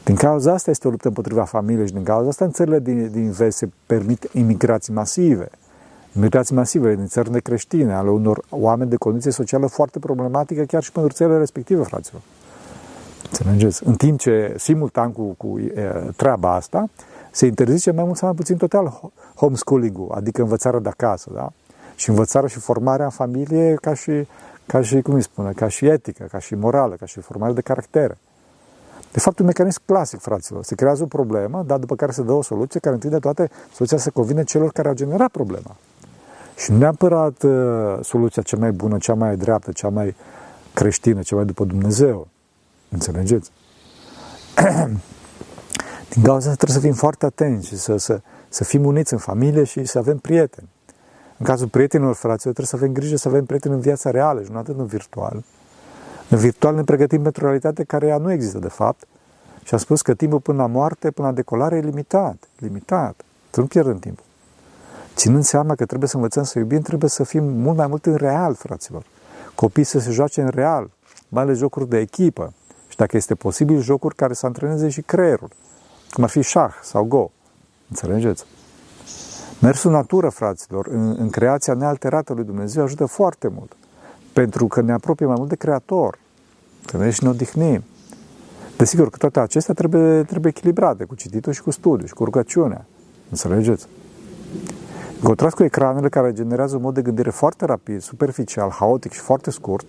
Din 0.04 0.16
cauza 0.16 0.52
asta 0.52 0.70
este 0.70 0.86
o 0.86 0.90
luptă 0.90 1.08
împotriva 1.08 1.44
familiei 1.44 1.86
și 1.86 1.92
din 1.92 2.02
cauza 2.02 2.28
asta 2.28 2.44
în 2.44 2.50
țările 2.50 2.78
din, 2.78 3.10
din 3.10 3.30
vest 3.30 3.56
se 3.56 3.68
permit 3.86 4.28
imigrații 4.32 4.92
masive. 4.92 5.50
Imigrații 6.16 6.54
masive 6.54 6.94
din 6.94 7.06
țări 7.06 7.30
necreștine, 7.30 7.94
ale 7.94 8.10
unor 8.10 8.44
oameni 8.50 8.90
de 8.90 8.96
condiție 8.96 9.30
socială 9.30 9.66
foarte 9.66 9.98
problematică 9.98 10.62
chiar 10.62 10.82
și 10.82 10.92
pentru 10.92 11.12
țările 11.12 11.38
respective, 11.38 11.82
fraților. 11.82 12.20
Înțelegeți? 13.24 13.86
În 13.86 13.94
timp 13.94 14.18
ce, 14.18 14.54
simultan 14.58 15.12
cu, 15.12 15.22
cu 15.22 15.58
e, 15.58 16.12
treaba 16.16 16.54
asta, 16.54 16.88
se 17.30 17.46
interzice 17.46 17.90
mai 17.90 18.04
mult 18.04 18.16
sau 18.16 18.28
mai 18.28 18.36
puțin 18.36 18.56
total 18.56 19.00
homeschooling-ul, 19.34 20.10
adică 20.14 20.42
învățarea 20.42 20.80
de 20.80 20.88
acasă, 20.88 21.30
da? 21.34 21.52
Și 21.98 22.08
învățarea 22.08 22.48
și 22.48 22.58
formarea 22.58 23.04
în 23.04 23.10
familie 23.10 23.74
ca 23.74 23.94
și, 23.94 24.26
ca 24.66 24.82
și, 24.82 25.00
cum 25.00 25.14
îi 25.14 25.22
spune, 25.22 25.52
ca 25.52 25.68
și 25.68 25.86
etică, 25.86 26.26
ca 26.30 26.38
și 26.38 26.54
morală, 26.54 26.94
ca 26.94 27.06
și 27.06 27.20
formare 27.20 27.52
de 27.52 27.60
caractere. 27.60 28.18
De 29.12 29.20
fapt, 29.20 29.38
un 29.38 29.46
mecanism 29.46 29.80
clasic, 29.86 30.20
fraților. 30.20 30.64
Se 30.64 30.74
creează 30.74 31.02
o 31.02 31.06
problemă, 31.06 31.62
dar 31.66 31.78
după 31.78 31.94
care 31.94 32.12
se 32.12 32.22
dă 32.22 32.32
o 32.32 32.42
soluție 32.42 32.80
care, 32.80 32.94
întâi 32.94 33.10
de 33.10 33.18
toate, 33.18 33.50
soluția 33.74 33.98
se 33.98 34.10
convine 34.10 34.44
celor 34.44 34.72
care 34.72 34.88
au 34.88 34.94
generat 34.94 35.30
problema. 35.30 35.76
Și 36.56 36.72
nu 36.72 36.78
neapărat 36.78 37.42
uh, 37.42 37.98
soluția 38.02 38.42
cea 38.42 38.56
mai 38.56 38.72
bună, 38.72 38.98
cea 38.98 39.14
mai 39.14 39.36
dreaptă, 39.36 39.72
cea 39.72 39.88
mai 39.88 40.14
creștină, 40.74 41.22
cea 41.22 41.36
mai 41.36 41.44
după 41.44 41.64
Dumnezeu. 41.64 42.28
Înțelegeți? 42.88 43.50
Din 46.12 46.22
cauza 46.22 46.50
asta 46.50 46.64
trebuie 46.64 46.78
să 46.78 46.86
fim 46.86 46.94
foarte 46.94 47.26
atenți 47.26 47.66
și 47.66 47.76
să, 47.76 47.96
să, 47.96 48.20
să 48.48 48.64
fim 48.64 48.84
uniți 48.84 49.12
în 49.12 49.18
familie 49.18 49.64
și 49.64 49.84
să 49.84 49.98
avem 49.98 50.18
prieteni. 50.18 50.68
În 51.38 51.46
cazul 51.46 51.68
prietenilor, 51.68 52.14
fraților, 52.14 52.54
trebuie 52.54 52.66
să 52.66 52.76
avem 52.76 52.92
grijă 52.92 53.16
să 53.16 53.28
avem 53.28 53.44
prieteni 53.44 53.74
în 53.74 53.80
viața 53.80 54.10
reală 54.10 54.42
și 54.42 54.50
nu 54.50 54.58
atât 54.58 54.78
în 54.78 54.86
virtual. 54.86 55.44
În 56.28 56.38
virtual 56.38 56.74
ne 56.74 56.82
pregătim 56.82 57.22
pentru 57.22 57.42
o 57.42 57.46
realitate 57.46 57.84
care 57.84 58.06
ea 58.06 58.18
nu 58.18 58.32
există 58.32 58.58
de 58.58 58.68
fapt 58.68 59.06
și 59.64 59.74
am 59.74 59.80
spus 59.80 60.02
că 60.02 60.14
timpul 60.14 60.40
până 60.40 60.58
la 60.58 60.66
moarte, 60.66 61.10
până 61.10 61.28
la 61.28 61.34
decolare 61.34 61.76
e 61.76 61.80
limitat. 61.80 62.48
Limitat. 62.58 63.24
Să 63.50 63.60
nu 63.60 63.66
pierdem 63.66 63.98
timpul. 63.98 64.24
Ținând 65.14 65.44
seama 65.44 65.74
că 65.74 65.86
trebuie 65.86 66.08
să 66.08 66.16
învățăm 66.16 66.42
să 66.42 66.58
iubim, 66.58 66.80
trebuie 66.80 67.10
să 67.10 67.24
fim 67.24 67.44
mult 67.44 67.76
mai 67.76 67.86
mult 67.86 68.06
în 68.06 68.14
real, 68.14 68.54
fraților. 68.54 69.02
Copiii 69.54 69.86
să 69.86 69.98
se 69.98 70.10
joace 70.10 70.42
în 70.42 70.48
real, 70.48 70.90
mai 71.28 71.42
ales 71.42 71.56
jocuri 71.58 71.88
de 71.88 71.98
echipă. 71.98 72.52
Și 72.88 72.96
dacă 72.96 73.16
este 73.16 73.34
posibil, 73.34 73.80
jocuri 73.80 74.14
care 74.14 74.32
să 74.32 74.46
antreneze 74.46 74.88
și 74.88 75.02
creierul, 75.02 75.48
cum 76.12 76.24
ar 76.24 76.30
fi 76.30 76.42
șah 76.42 76.72
sau 76.82 77.04
go. 77.04 77.30
Înțelegeți? 77.88 78.44
Mersul 79.60 79.90
natură, 79.90 80.28
fraților, 80.28 80.86
în, 80.86 81.16
în 81.18 81.30
creația 81.30 81.74
nealterată 81.74 82.32
lui 82.32 82.44
Dumnezeu 82.44 82.82
ajută 82.82 83.06
foarte 83.06 83.48
mult. 83.48 83.76
Pentru 84.32 84.66
că 84.66 84.80
ne 84.80 84.92
apropie 84.92 85.26
mai 85.26 85.34
mult 85.38 85.48
de 85.48 85.56
Creator. 85.56 86.18
Că 86.84 86.96
ne 86.96 87.10
și 87.10 87.22
ne 87.22 87.28
odihnim. 87.28 87.82
Desigur 88.76 89.10
că 89.10 89.16
toate 89.16 89.40
acestea 89.40 89.74
trebuie, 89.74 90.22
trebuie 90.22 90.52
echilibrate 90.56 91.04
cu 91.04 91.14
cititul 91.14 91.52
și 91.52 91.62
cu 91.62 91.70
studiul 91.70 92.06
și 92.08 92.14
cu 92.14 92.24
rugăciunea. 92.24 92.84
Înțelegeți? 93.30 93.86
În 95.14 95.22
contrast 95.22 95.54
cu 95.54 95.64
ecranele 95.64 96.08
care 96.08 96.32
generează 96.32 96.76
un 96.76 96.82
mod 96.82 96.94
de 96.94 97.02
gândire 97.02 97.30
foarte 97.30 97.64
rapid, 97.64 98.00
superficial, 98.00 98.70
haotic 98.70 99.12
și 99.12 99.20
foarte 99.20 99.50
scurt, 99.50 99.88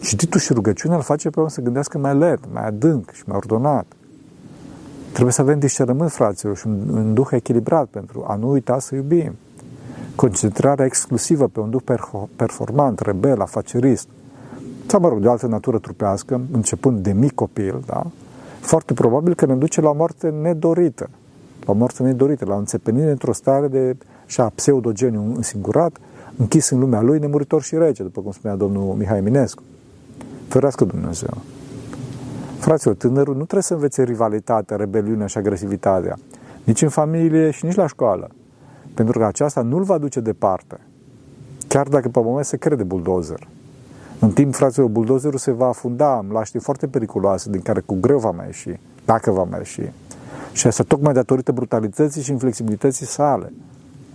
cititul 0.00 0.40
și 0.40 0.52
rugăciunea 0.52 0.96
îl 0.96 1.02
face 1.02 1.30
pe 1.30 1.40
om 1.40 1.48
să 1.48 1.60
gândească 1.60 1.98
mai 1.98 2.16
lent, 2.16 2.40
mai 2.52 2.66
adânc 2.66 3.10
și 3.12 3.22
mai 3.26 3.36
ordonat. 3.36 3.86
Trebuie 5.12 5.32
să 5.32 5.40
avem 5.40 5.58
discernământ, 5.58 6.10
fraților, 6.10 6.56
și 6.56 6.66
un, 6.66 6.88
un 6.88 7.14
duh 7.14 7.28
echilibrat 7.30 7.86
pentru 7.86 8.24
a 8.26 8.34
nu 8.34 8.50
uita 8.50 8.78
să 8.78 8.94
iubim 8.94 9.34
concentrarea 10.14 10.84
exclusivă 10.84 11.46
pe 11.48 11.60
un 11.60 11.70
duh 11.70 11.82
performant, 12.36 13.00
rebel, 13.00 13.40
afacerist, 13.40 14.08
sau, 14.86 15.00
mă 15.00 15.08
rog, 15.08 15.20
de 15.20 15.26
o 15.26 15.30
altă 15.30 15.46
natură 15.46 15.78
trupească, 15.78 16.40
începând 16.52 17.02
de 17.02 17.12
mic 17.12 17.34
copil, 17.34 17.82
da? 17.86 18.06
foarte 18.60 18.94
probabil 18.94 19.34
că 19.34 19.46
ne 19.46 19.54
duce 19.54 19.80
la 19.80 19.88
o 19.88 19.94
moarte 19.94 20.28
nedorită, 20.28 21.10
la 21.64 21.72
o 21.72 21.74
moarte 21.74 22.02
nedorită, 22.02 22.44
la 22.44 22.54
o 22.54 22.58
înțepenire 22.58 23.10
într-o 23.10 23.32
stare 23.32 23.68
de 23.68 23.96
și-a 24.26 24.52
pseudogeniu 24.54 25.32
însingurat, 25.36 25.96
închis 26.36 26.70
în 26.70 26.78
lumea 26.78 27.00
lui, 27.00 27.18
nemuritor 27.18 27.62
și 27.62 27.76
rece, 27.76 28.02
după 28.02 28.20
cum 28.20 28.32
spunea 28.32 28.56
domnul 28.56 28.94
Mihai 28.94 29.18
Eminescu. 29.18 29.62
Ferească 30.48 30.84
Dumnezeu! 30.84 31.36
Fraților, 32.58 32.94
tânărul 32.94 33.34
nu 33.34 33.42
trebuie 33.42 33.62
să 33.62 33.74
învețe 33.74 34.02
rivalitatea, 34.02 34.76
rebeliunea 34.76 35.26
și 35.26 35.38
agresivitatea, 35.38 36.18
nici 36.64 36.82
în 36.82 36.88
familie 36.88 37.50
și 37.50 37.64
nici 37.64 37.74
la 37.74 37.86
școală. 37.86 38.30
Pentru 38.94 39.18
că 39.18 39.24
aceasta 39.24 39.62
nu-l 39.62 39.82
va 39.82 39.98
duce 39.98 40.20
departe. 40.20 40.80
Chiar 41.68 41.88
dacă 41.88 42.08
pe 42.08 42.20
moment 42.20 42.46
se 42.46 42.56
crede 42.56 42.82
buldozer. 42.82 43.48
În 44.20 44.30
timp, 44.30 44.54
fraților, 44.54 44.88
buldozerul 44.88 45.38
se 45.38 45.50
va 45.50 45.66
afunda 45.66 46.18
în 46.18 46.32
laștii 46.32 46.60
foarte 46.60 46.86
periculoase, 46.86 47.50
din 47.50 47.60
care 47.60 47.80
cu 47.80 47.96
greu 48.00 48.18
va 48.18 48.30
mai 48.30 48.46
ieși, 48.46 48.80
dacă 49.04 49.30
va 49.30 49.42
mai 49.42 49.58
ieși. 49.58 49.92
Și 50.52 50.66
asta 50.66 50.82
tocmai 50.82 51.12
datorită 51.12 51.52
brutalității 51.52 52.22
și 52.22 52.30
inflexibilității 52.30 53.06
sale. 53.06 53.52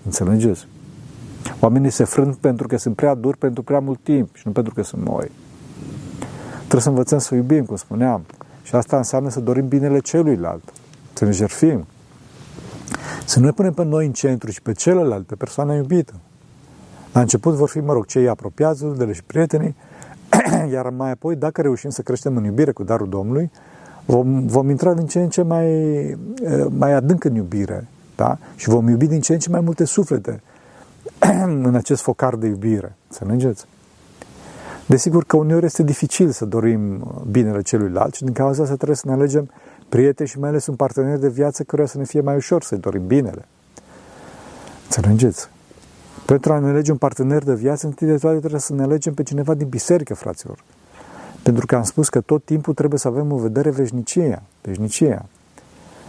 Înțelegeți? 0.05 0.67
Oamenii 1.59 1.89
se 1.89 2.03
frâng 2.03 2.35
pentru 2.35 2.67
că 2.67 2.77
sunt 2.77 2.95
prea 2.95 3.15
duri 3.15 3.37
pentru 3.37 3.63
prea 3.63 3.79
mult 3.79 3.99
timp 4.03 4.35
și 4.35 4.41
nu 4.45 4.51
pentru 4.51 4.73
că 4.73 4.81
sunt 4.83 5.03
moi. 5.05 5.31
Trebuie 6.73 6.93
să 6.93 6.99
învățăm 6.99 7.19
să 7.19 7.35
iubim, 7.35 7.65
cum 7.65 7.75
spuneam. 7.75 8.25
Și 8.63 8.75
asta 8.75 8.97
înseamnă 8.97 9.29
să 9.29 9.39
dorim 9.39 9.67
binele 9.67 9.99
celuilalt, 9.99 10.73
să 11.13 11.25
ne 11.25 11.31
jerfim. 11.31 11.85
Să 13.25 13.39
nu 13.39 13.45
ne 13.45 13.51
punem 13.51 13.73
pe 13.73 13.83
noi 13.83 14.05
în 14.05 14.11
centru 14.11 14.51
și 14.51 14.61
pe 14.61 14.71
celălalt, 14.71 15.25
pe 15.25 15.35
persoana 15.35 15.73
iubită. 15.73 16.13
La 17.11 17.19
început 17.19 17.53
vor 17.53 17.69
fi, 17.69 17.79
mă 17.79 17.93
rog, 17.93 18.05
cei 18.05 18.27
apropiați, 18.27 18.83
rudele 18.83 19.13
și 19.13 19.23
prietenii, 19.23 19.75
iar 20.73 20.89
mai 20.89 21.11
apoi, 21.11 21.35
dacă 21.35 21.61
reușim 21.61 21.89
să 21.89 22.01
creștem 22.01 22.37
în 22.37 22.43
iubire 22.43 22.71
cu 22.71 22.83
darul 22.83 23.09
Domnului, 23.09 23.51
vom, 24.05 24.45
vom 24.47 24.69
intra 24.69 24.93
din 24.93 25.05
ce 25.05 25.19
în 25.19 25.29
ce 25.29 25.41
mai, 25.41 25.67
eh, 26.43 26.65
mai 26.69 26.93
adânc 26.93 27.23
în 27.23 27.35
iubire. 27.35 27.87
Da? 28.15 28.37
Și 28.55 28.69
vom 28.69 28.87
iubi 28.87 29.07
din 29.07 29.21
ce 29.21 29.33
în 29.33 29.39
ce 29.39 29.49
mai 29.49 29.61
multe 29.61 29.85
suflete 29.85 30.41
în 31.63 31.75
acest 31.75 32.01
focar 32.01 32.35
de 32.35 32.47
iubire. 32.47 32.95
Înțelegeți? 33.07 33.65
Desigur 34.85 35.23
că 35.23 35.37
uneori 35.37 35.65
este 35.65 35.83
dificil 35.83 36.29
să 36.31 36.45
dorim 36.45 37.11
binele 37.31 37.61
celuilalt 37.61 38.13
și 38.13 38.23
din 38.23 38.33
cauza 38.33 38.61
asta 38.61 38.75
trebuie 38.75 38.97
să 38.97 39.07
ne 39.07 39.13
alegem 39.13 39.51
prieteni 39.89 40.29
și 40.29 40.39
mai 40.39 40.49
ales 40.49 40.67
un 40.67 40.75
partener 40.75 41.17
de 41.17 41.29
viață 41.29 41.63
căruia 41.63 41.87
să 41.87 41.97
ne 41.97 42.03
fie 42.03 42.21
mai 42.21 42.35
ușor 42.35 42.63
să-i 42.63 42.77
dorim 42.77 43.07
binele. 43.07 43.45
Înțelegeți? 44.83 45.49
Pentru 46.25 46.53
a 46.53 46.59
ne 46.59 46.69
alege 46.69 46.91
un 46.91 46.97
partener 46.97 47.43
de 47.43 47.53
viață, 47.53 47.85
întâi 47.85 48.07
de 48.07 48.17
toate 48.17 48.39
trebuie 48.39 48.59
să 48.59 48.73
ne 48.73 48.83
alegem 48.83 49.13
pe 49.13 49.23
cineva 49.23 49.53
din 49.53 49.67
biserică, 49.67 50.13
fraților. 50.13 50.63
Pentru 51.43 51.65
că 51.65 51.75
am 51.75 51.83
spus 51.83 52.09
că 52.09 52.21
tot 52.21 52.45
timpul 52.45 52.73
trebuie 52.73 52.99
să 52.99 53.07
avem 53.07 53.31
în 53.31 53.41
vedere 53.41 53.69
veșnicia. 53.69 54.41
veșnicia. 54.61 55.25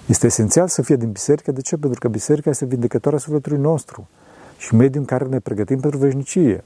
Este 0.06 0.26
esențial 0.26 0.68
să 0.68 0.82
fie 0.82 0.96
din 0.96 1.10
biserică. 1.10 1.52
De 1.52 1.60
ce? 1.60 1.76
Pentru 1.76 2.00
că 2.00 2.08
biserica 2.08 2.50
este 2.50 2.64
vindecătoarea 2.64 3.20
sufletului 3.20 3.58
nostru 3.58 4.08
și 4.56 4.74
mediul 4.74 5.00
în 5.00 5.04
care 5.04 5.24
ne 5.24 5.38
pregătim 5.38 5.80
pentru 5.80 5.98
veșnicie. 5.98 6.64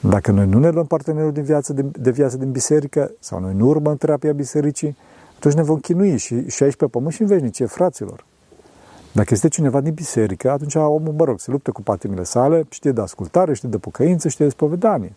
Dacă 0.00 0.30
noi 0.30 0.46
nu 0.46 0.58
ne 0.58 0.70
luăm 0.70 0.86
partenerul 0.86 1.32
din 1.32 1.42
viață, 1.42 1.72
de, 1.72 1.82
de 1.82 2.10
viață 2.10 2.36
din 2.36 2.50
biserică 2.50 3.12
sau 3.18 3.40
noi 3.40 3.54
nu 3.54 3.66
urmăm 3.66 3.96
terapia 3.96 4.32
bisericii, 4.32 4.96
atunci 5.36 5.54
ne 5.54 5.62
vom 5.62 5.78
chinui 5.78 6.16
și, 6.16 6.48
și 6.48 6.62
aici 6.62 6.76
pe 6.76 6.86
pământ 6.86 7.12
și 7.12 7.20
în 7.20 7.26
veșnicie, 7.26 7.66
fraților. 7.66 8.24
Dacă 9.12 9.28
este 9.34 9.48
cineva 9.48 9.80
din 9.80 9.92
biserică, 9.94 10.50
atunci 10.50 10.74
omul, 10.74 11.14
mă 11.16 11.24
rog, 11.24 11.40
se 11.40 11.50
luptă 11.50 11.70
cu 11.70 11.82
patimile 11.82 12.24
sale, 12.24 12.66
știe 12.68 12.92
de 12.92 13.00
ascultare, 13.00 13.54
știe 13.54 13.68
de 13.68 13.78
pocăință, 13.78 14.28
știe 14.28 14.44
de 14.44 14.50
spovedanie. 14.50 15.14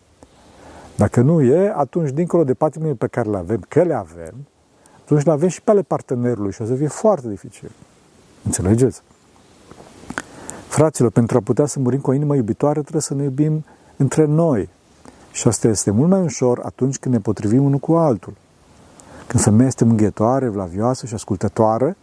Dacă 0.96 1.20
nu 1.20 1.42
e, 1.42 1.72
atunci, 1.76 2.10
dincolo 2.10 2.44
de 2.44 2.54
patimile 2.54 2.94
pe 2.94 3.06
care 3.06 3.30
le 3.30 3.36
avem, 3.36 3.64
că 3.68 3.82
le 3.82 3.94
avem, 3.94 4.34
atunci 5.02 5.24
le 5.24 5.30
avem 5.30 5.48
și 5.48 5.62
pe 5.62 5.70
ale 5.70 5.82
partenerului 5.82 6.52
și 6.52 6.62
o 6.62 6.64
să 6.64 6.74
fie 6.74 6.88
foarte 6.88 7.28
dificil. 7.28 7.70
Înțelegeți? 8.44 9.02
Fraților, 10.68 11.10
pentru 11.10 11.36
a 11.36 11.40
putea 11.40 11.66
să 11.66 11.80
murim 11.80 12.00
cu 12.00 12.10
o 12.10 12.12
inimă 12.12 12.34
iubitoare, 12.34 12.80
trebuie 12.80 13.02
să 13.02 13.14
ne 13.14 13.22
iubim 13.22 13.64
între 14.02 14.24
noi. 14.24 14.68
Și 15.30 15.48
asta 15.48 15.68
este 15.68 15.90
mult 15.90 16.10
mai 16.10 16.20
ușor 16.20 16.60
atunci 16.64 16.98
când 16.98 17.14
ne 17.14 17.20
potrivim 17.20 17.64
unul 17.64 17.78
cu 17.78 17.92
altul. 17.92 18.34
Când 19.26 19.42
femeia 19.42 19.66
este 19.66 19.84
mânghietoare, 19.84 20.48
vlavioasă 20.48 21.06
și 21.06 21.14
ascultătoare 21.14 21.96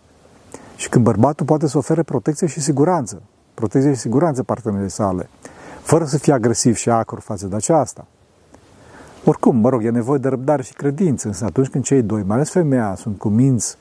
și 0.75 0.89
când 0.89 1.03
bărbatul 1.03 1.45
poate 1.45 1.67
să 1.67 1.77
ofere 1.77 2.03
protecție 2.03 2.47
și 2.47 2.59
siguranță. 2.59 3.21
Protecție 3.53 3.93
și 3.93 3.99
siguranță 3.99 4.43
partenerii 4.43 4.89
sale, 4.89 5.29
fără 5.81 6.05
să 6.05 6.17
fie 6.17 6.33
agresiv 6.33 6.75
și 6.75 6.89
acru 6.89 7.19
față 7.19 7.47
de 7.47 7.55
aceasta. 7.55 8.07
Oricum, 9.25 9.55
mă 9.55 9.69
rog, 9.69 9.85
e 9.85 9.89
nevoie 9.89 10.19
de 10.19 10.27
răbdare 10.27 10.63
și 10.63 10.73
credință, 10.73 11.27
însă 11.27 11.45
atunci 11.45 11.67
când 11.67 11.83
cei 11.83 12.01
doi, 12.01 12.23
mai 12.23 12.35
ales 12.35 12.49
femeia, 12.49 12.95
sunt 12.97 13.17
cu 13.17 13.29
minți, 13.29 13.77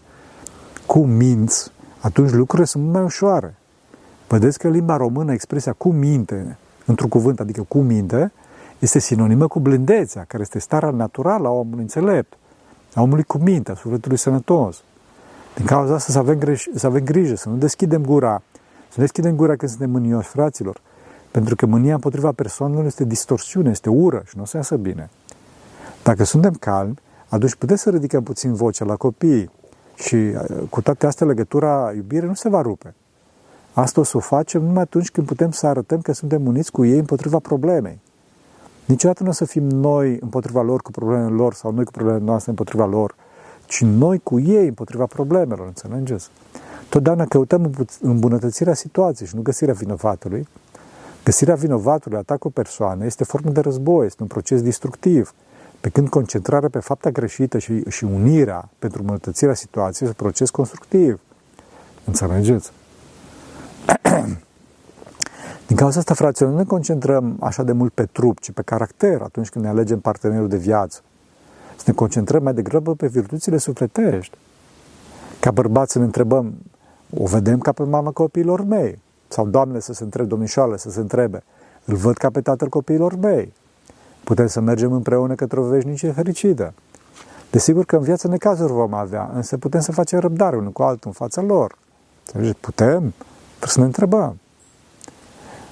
cu 0.87 0.99
minți, 0.99 1.71
atunci 2.01 2.31
lucrurile 2.31 2.67
sunt 2.67 2.83
mult 2.83 2.95
mai 2.95 3.05
ușoare. 3.05 3.55
Vedeți 4.29 4.59
că 4.59 4.69
limba 4.69 4.97
română, 4.97 5.33
expresia 5.33 5.73
cu 5.73 5.93
minte, 5.93 6.57
într-un 6.89 7.09
cuvânt, 7.09 7.41
adică 7.41 7.65
cu 7.69 7.79
minte, 7.79 8.33
este 8.79 8.99
sinonimă 8.99 9.47
cu 9.47 9.61
blândețea, 9.61 10.25
care 10.29 10.43
este 10.43 10.59
starea 10.59 10.91
naturală 10.91 11.49
a 11.49 11.51
omului 11.51 11.83
înțelept, 11.83 12.37
a 12.95 13.03
omului 13.03 13.23
cu 13.23 13.39
minte, 13.39 13.71
a 13.71 13.75
sufletului 13.75 14.17
sănătos. 14.17 14.83
Din 15.55 15.65
cauza 15.65 15.95
asta 15.95 16.13
să 16.13 16.19
avem, 16.19 16.39
greș- 16.39 16.75
să 16.75 16.87
avem 16.87 17.05
grijă, 17.05 17.35
să 17.35 17.49
nu 17.49 17.57
deschidem 17.57 18.05
gura, 18.05 18.43
să 18.89 18.95
nu 18.95 19.03
deschidem 19.03 19.37
gura 19.37 19.57
când 19.57 19.71
suntem 19.71 19.91
mânioși, 19.91 20.29
fraților, 20.29 20.81
pentru 21.31 21.57
că 21.57 21.67
mânia 21.67 21.95
împotriva 21.95 22.33
persoanelor 22.33 22.85
este 22.85 23.05
distorsiune, 23.05 23.71
este 23.71 23.91
ură 23.91 24.23
și 24.27 24.37
nu 24.37 24.43
o 24.43 24.47
să 24.47 24.57
iasă 24.57 24.77
bine. 24.77 25.11
Dacă 26.03 26.25
suntem 26.25 26.53
calmi, 26.53 26.99
atunci 27.29 27.55
putem 27.55 27.77
să 27.77 27.91
ridicăm 27.91 28.23
puțin 28.23 28.55
vocea 28.55 28.85
la 28.85 28.97
copii 28.97 29.51
și 29.95 30.15
uh, 30.15 30.63
cu 30.71 30.83
toate 30.83 31.07
astea 31.07 31.27
legătura 31.27 31.93
iubire 31.95 32.27
nu 32.27 32.35
se 32.35 32.49
va 32.49 32.61
rupe. 32.61 32.95
Asta 33.79 34.01
o 34.01 34.05
să 34.05 34.17
o 34.17 34.21
facem 34.21 34.63
numai 34.63 34.83
atunci 34.83 35.11
când 35.11 35.27
putem 35.27 35.51
să 35.51 35.67
arătăm 35.67 36.01
că 36.01 36.13
suntem 36.13 36.47
uniți 36.47 36.71
cu 36.71 36.85
ei 36.85 36.99
împotriva 36.99 37.39
problemei. 37.39 37.99
Niciodată 38.85 39.23
nu 39.23 39.29
o 39.29 39.33
să 39.33 39.45
fim 39.45 39.63
noi 39.63 40.19
împotriva 40.21 40.63
lor 40.63 40.83
cu 40.83 40.91
problemele 40.91 41.35
lor 41.35 41.55
sau 41.55 41.73
noi 41.73 41.85
cu 41.85 41.91
problemele 41.91 42.25
noastre 42.25 42.51
împotriva 42.51 42.87
lor, 42.87 43.15
ci 43.67 43.83
noi 43.83 44.19
cu 44.19 44.41
ei 44.41 44.67
împotriva 44.67 45.07
problemelor, 45.07 45.67
înțelegeți? 45.67 46.29
Totdeauna 46.89 47.25
căutăm 47.25 47.71
îmbunătățirea 48.01 48.75
situației 48.75 49.29
și 49.29 49.37
nu 49.37 49.43
găsirea 49.43 49.75
vinovatului. 49.75 50.49
Găsirea 51.25 51.55
vinovatului, 51.55 52.19
atacul 52.19 52.51
persoane, 52.51 53.07
este 53.07 53.25
formă 53.25 53.51
de 53.51 53.61
război, 53.61 54.07
este 54.07 54.23
un 54.23 54.29
proces 54.29 54.63
destructiv. 54.63 55.35
Pe 55.81 55.89
când 55.89 56.09
concentrarea 56.09 56.69
pe 56.69 56.79
fapta 56.79 57.11
greșită 57.11 57.59
și, 57.59 57.91
și 57.91 58.05
unirea 58.05 58.69
pentru 58.79 59.01
îmbunătățirea 59.01 59.55
situației 59.55 60.09
este 60.09 60.23
un 60.23 60.29
proces 60.29 60.51
constructiv. 60.51 61.21
Înțelegeți? 62.05 62.73
Din 65.67 65.77
cauza 65.77 65.99
asta, 65.99 66.15
fraților, 66.15 66.51
nu 66.51 66.57
ne 66.57 66.65
concentrăm 66.65 67.37
așa 67.41 67.63
de 67.63 67.73
mult 67.73 67.93
pe 67.93 68.05
trup, 68.05 68.41
ci 68.41 68.51
pe 68.51 68.63
caracter 68.63 69.21
atunci 69.23 69.49
când 69.49 69.65
ne 69.65 69.71
alegem 69.71 70.01
partenerul 70.01 70.49
de 70.49 70.57
viață. 70.57 71.01
Să 71.77 71.83
ne 71.87 71.93
concentrăm 71.93 72.43
mai 72.43 72.55
degrabă 72.55 72.95
pe 72.95 73.07
virtuțile 73.07 73.57
sufletești. 73.57 74.37
Ca 75.41 75.51
bărbați 75.51 75.93
să 75.93 75.99
ne 75.99 76.05
întrebăm, 76.05 76.55
o 77.17 77.27
vedem 77.27 77.59
ca 77.59 77.73
pe 77.73 77.83
mama 77.83 78.11
copiilor 78.11 78.65
mei. 78.65 78.99
Sau 79.29 79.47
doamne 79.47 79.81
să 79.81 79.93
se 79.93 80.05
întrebe, 80.05 80.29
domnișoarele 80.29 80.77
să 80.77 80.91
se 80.91 81.01
întrebe, 81.01 81.43
îl 81.85 81.97
văd 81.97 82.17
ca 82.17 82.31
pe 82.31 82.41
tatăl 82.41 82.69
copiilor 82.69 83.17
mei. 83.17 83.53
Putem 84.25 84.47
să 84.47 84.61
mergem 84.61 84.93
împreună 84.93 85.35
către 85.35 85.61
o 85.61 85.63
veșnicie 85.63 86.13
fericită. 86.13 86.75
Desigur 87.51 87.85
că 87.85 87.97
în 87.97 88.03
viață 88.03 88.29
necazuri 88.29 88.73
vom 88.73 88.95
avea, 88.95 89.31
însă 89.35 89.57
putem 89.57 89.81
să 89.81 89.93
facem 89.93 90.19
răbdare 90.19 90.57
unul 90.57 90.71
cu 90.71 90.83
altul 90.83 91.03
în 91.05 91.13
fața 91.13 91.43
lor. 91.43 91.77
Putem? 92.61 93.13
Trebuie 93.59 93.71
să 93.71 93.81
ne 93.81 93.87
întrebăm. 93.87 94.39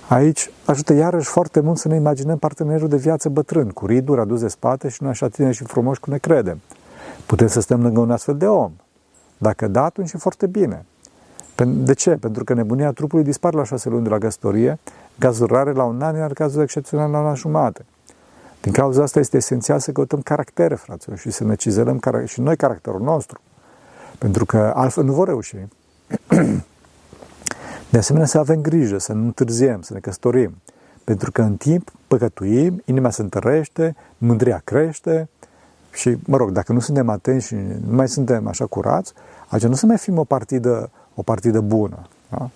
Aici 0.09 0.51
ajută 0.65 0.93
iarăși 0.93 1.29
foarte 1.29 1.61
mult 1.61 1.79
să 1.79 1.89
ne 1.89 1.97
imaginăm 1.97 2.39
partenerul 2.39 2.89
de 2.89 2.97
viață 2.97 3.29
bătrân, 3.29 3.69
cu 3.69 3.87
riduri 3.87 4.21
adus 4.21 4.41
de 4.41 4.49
spate 4.49 4.89
și 4.89 5.03
nu 5.03 5.09
așa 5.09 5.29
tine 5.29 5.53
și 5.53 5.65
frumoși 5.65 6.01
cum 6.01 6.13
ne 6.13 6.19
credem. 6.19 6.61
Putem 7.27 7.47
să 7.47 7.61
stăm 7.61 7.83
lângă 7.83 8.01
un 8.01 8.11
astfel 8.11 8.37
de 8.37 8.47
om. 8.47 8.73
Dacă 9.39 9.69
da, 9.69 9.85
atunci 9.85 10.13
e 10.13 10.19
foarte 10.19 10.47
bine. 10.47 10.85
De 11.65 11.95
ce? 11.95 12.11
Pentru 12.11 12.45
că 12.45 12.55
nebunia 12.55 12.93
trupului 12.93 13.25
dispare 13.25 13.57
la 13.57 13.65
șase 13.65 13.89
luni 13.89 14.03
de 14.03 14.09
la 14.09 14.19
căsătorie, 14.19 14.79
cazuri 15.19 15.53
rare 15.53 15.73
la 15.73 15.85
un 15.85 16.03
an, 16.03 16.17
iar 16.17 16.33
cazuri 16.33 16.63
excepționale 16.63 17.11
la 17.11 17.19
un 17.19 17.27
an 17.27 17.35
jumate. 17.35 17.85
Din 18.61 18.73
cauza 18.73 19.03
asta 19.03 19.19
este 19.19 19.37
esențial 19.37 19.79
să 19.79 19.93
căutăm 19.93 20.21
caractere, 20.21 20.75
fraților, 20.75 21.19
și 21.19 21.31
să 21.31 21.45
ne 21.45 21.55
cizelăm 21.55 22.01
și 22.25 22.41
noi 22.41 22.57
caracterul 22.57 23.01
nostru. 23.01 23.41
Pentru 24.19 24.45
că 24.45 24.73
altfel 24.75 25.05
nu 25.05 25.13
vor 25.13 25.27
reuși. 25.27 25.57
De 27.91 27.99
asemenea, 27.99 28.27
să 28.27 28.39
avem 28.39 28.61
grijă, 28.61 28.99
să 28.99 29.13
nu 29.13 29.25
întârziem, 29.25 29.83
să 29.83 29.93
ne 29.93 29.99
căsătorim. 29.99 30.57
Pentru 31.05 31.33
că 31.33 31.43
în 31.43 31.57
timp 31.57 31.93
păcătuim, 32.07 32.83
inima 32.85 33.11
se 33.11 33.23
întărește, 33.23 33.97
mândria 34.19 34.61
crește 34.65 35.29
și, 35.93 36.17
mă 36.27 36.37
rog, 36.37 36.51
dacă 36.51 36.73
nu 36.73 36.81
suntem 36.81 37.09
atenți 37.09 37.47
și 37.47 37.55
nu 37.55 37.95
mai 37.95 38.09
suntem 38.09 38.47
așa 38.47 38.67
curați, 38.67 39.13
atunci 39.47 39.71
nu 39.71 39.75
să 39.75 39.87
mai 39.87 39.99
fim 39.99 40.19
o 40.19 40.25
partidă, 40.25 40.91
o 41.15 41.23
partidă 41.23 41.61
bună. 41.61 42.09
Da? 42.31 42.51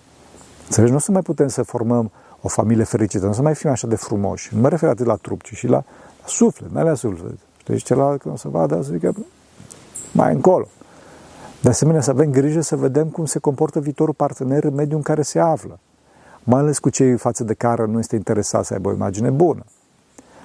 Înțelegi? 0.65 0.91
Nu 0.91 0.99
să 0.99 1.11
mai 1.11 1.21
putem 1.21 1.47
să 1.47 1.63
formăm 1.63 2.11
o 2.41 2.47
familie 2.47 2.83
fericită, 2.83 3.25
nu 3.25 3.33
să 3.33 3.41
mai 3.41 3.55
fim 3.55 3.69
așa 3.69 3.87
de 3.87 3.95
frumoși. 3.95 4.55
Nu 4.55 4.61
mă 4.61 4.69
refer 4.69 4.89
atât 4.89 5.05
la 5.05 5.15
trup, 5.15 5.41
ci 5.41 5.53
și 5.53 5.67
la, 5.67 5.83
la 6.21 6.27
suflet, 6.27 6.71
mai 6.71 6.83
la 6.83 6.93
suflet. 6.93 7.37
Știi, 7.57 7.77
celălalt 7.77 8.21
când 8.21 8.33
o 8.33 8.37
să 8.37 8.47
vadă, 8.47 8.75
o 8.75 8.81
să 8.81 8.91
zică, 8.91 9.15
mai 10.11 10.33
încolo. 10.33 10.67
De 11.61 11.69
asemenea, 11.69 12.01
să 12.01 12.09
avem 12.09 12.31
grijă 12.31 12.61
să 12.61 12.75
vedem 12.75 13.07
cum 13.07 13.25
se 13.25 13.39
comportă 13.39 13.79
viitorul 13.79 14.13
partener 14.13 14.63
în 14.63 14.73
mediul 14.73 14.97
în 14.97 15.01
care 15.01 15.21
se 15.21 15.39
află, 15.39 15.79
mai 16.43 16.59
ales 16.59 16.79
cu 16.79 16.89
cei 16.89 17.17
față 17.17 17.43
de 17.43 17.53
care 17.53 17.85
nu 17.85 17.99
este 17.99 18.15
interesat 18.15 18.65
să 18.65 18.73
aibă 18.73 18.89
o 18.89 18.93
imagine 18.93 19.29
bună. 19.29 19.63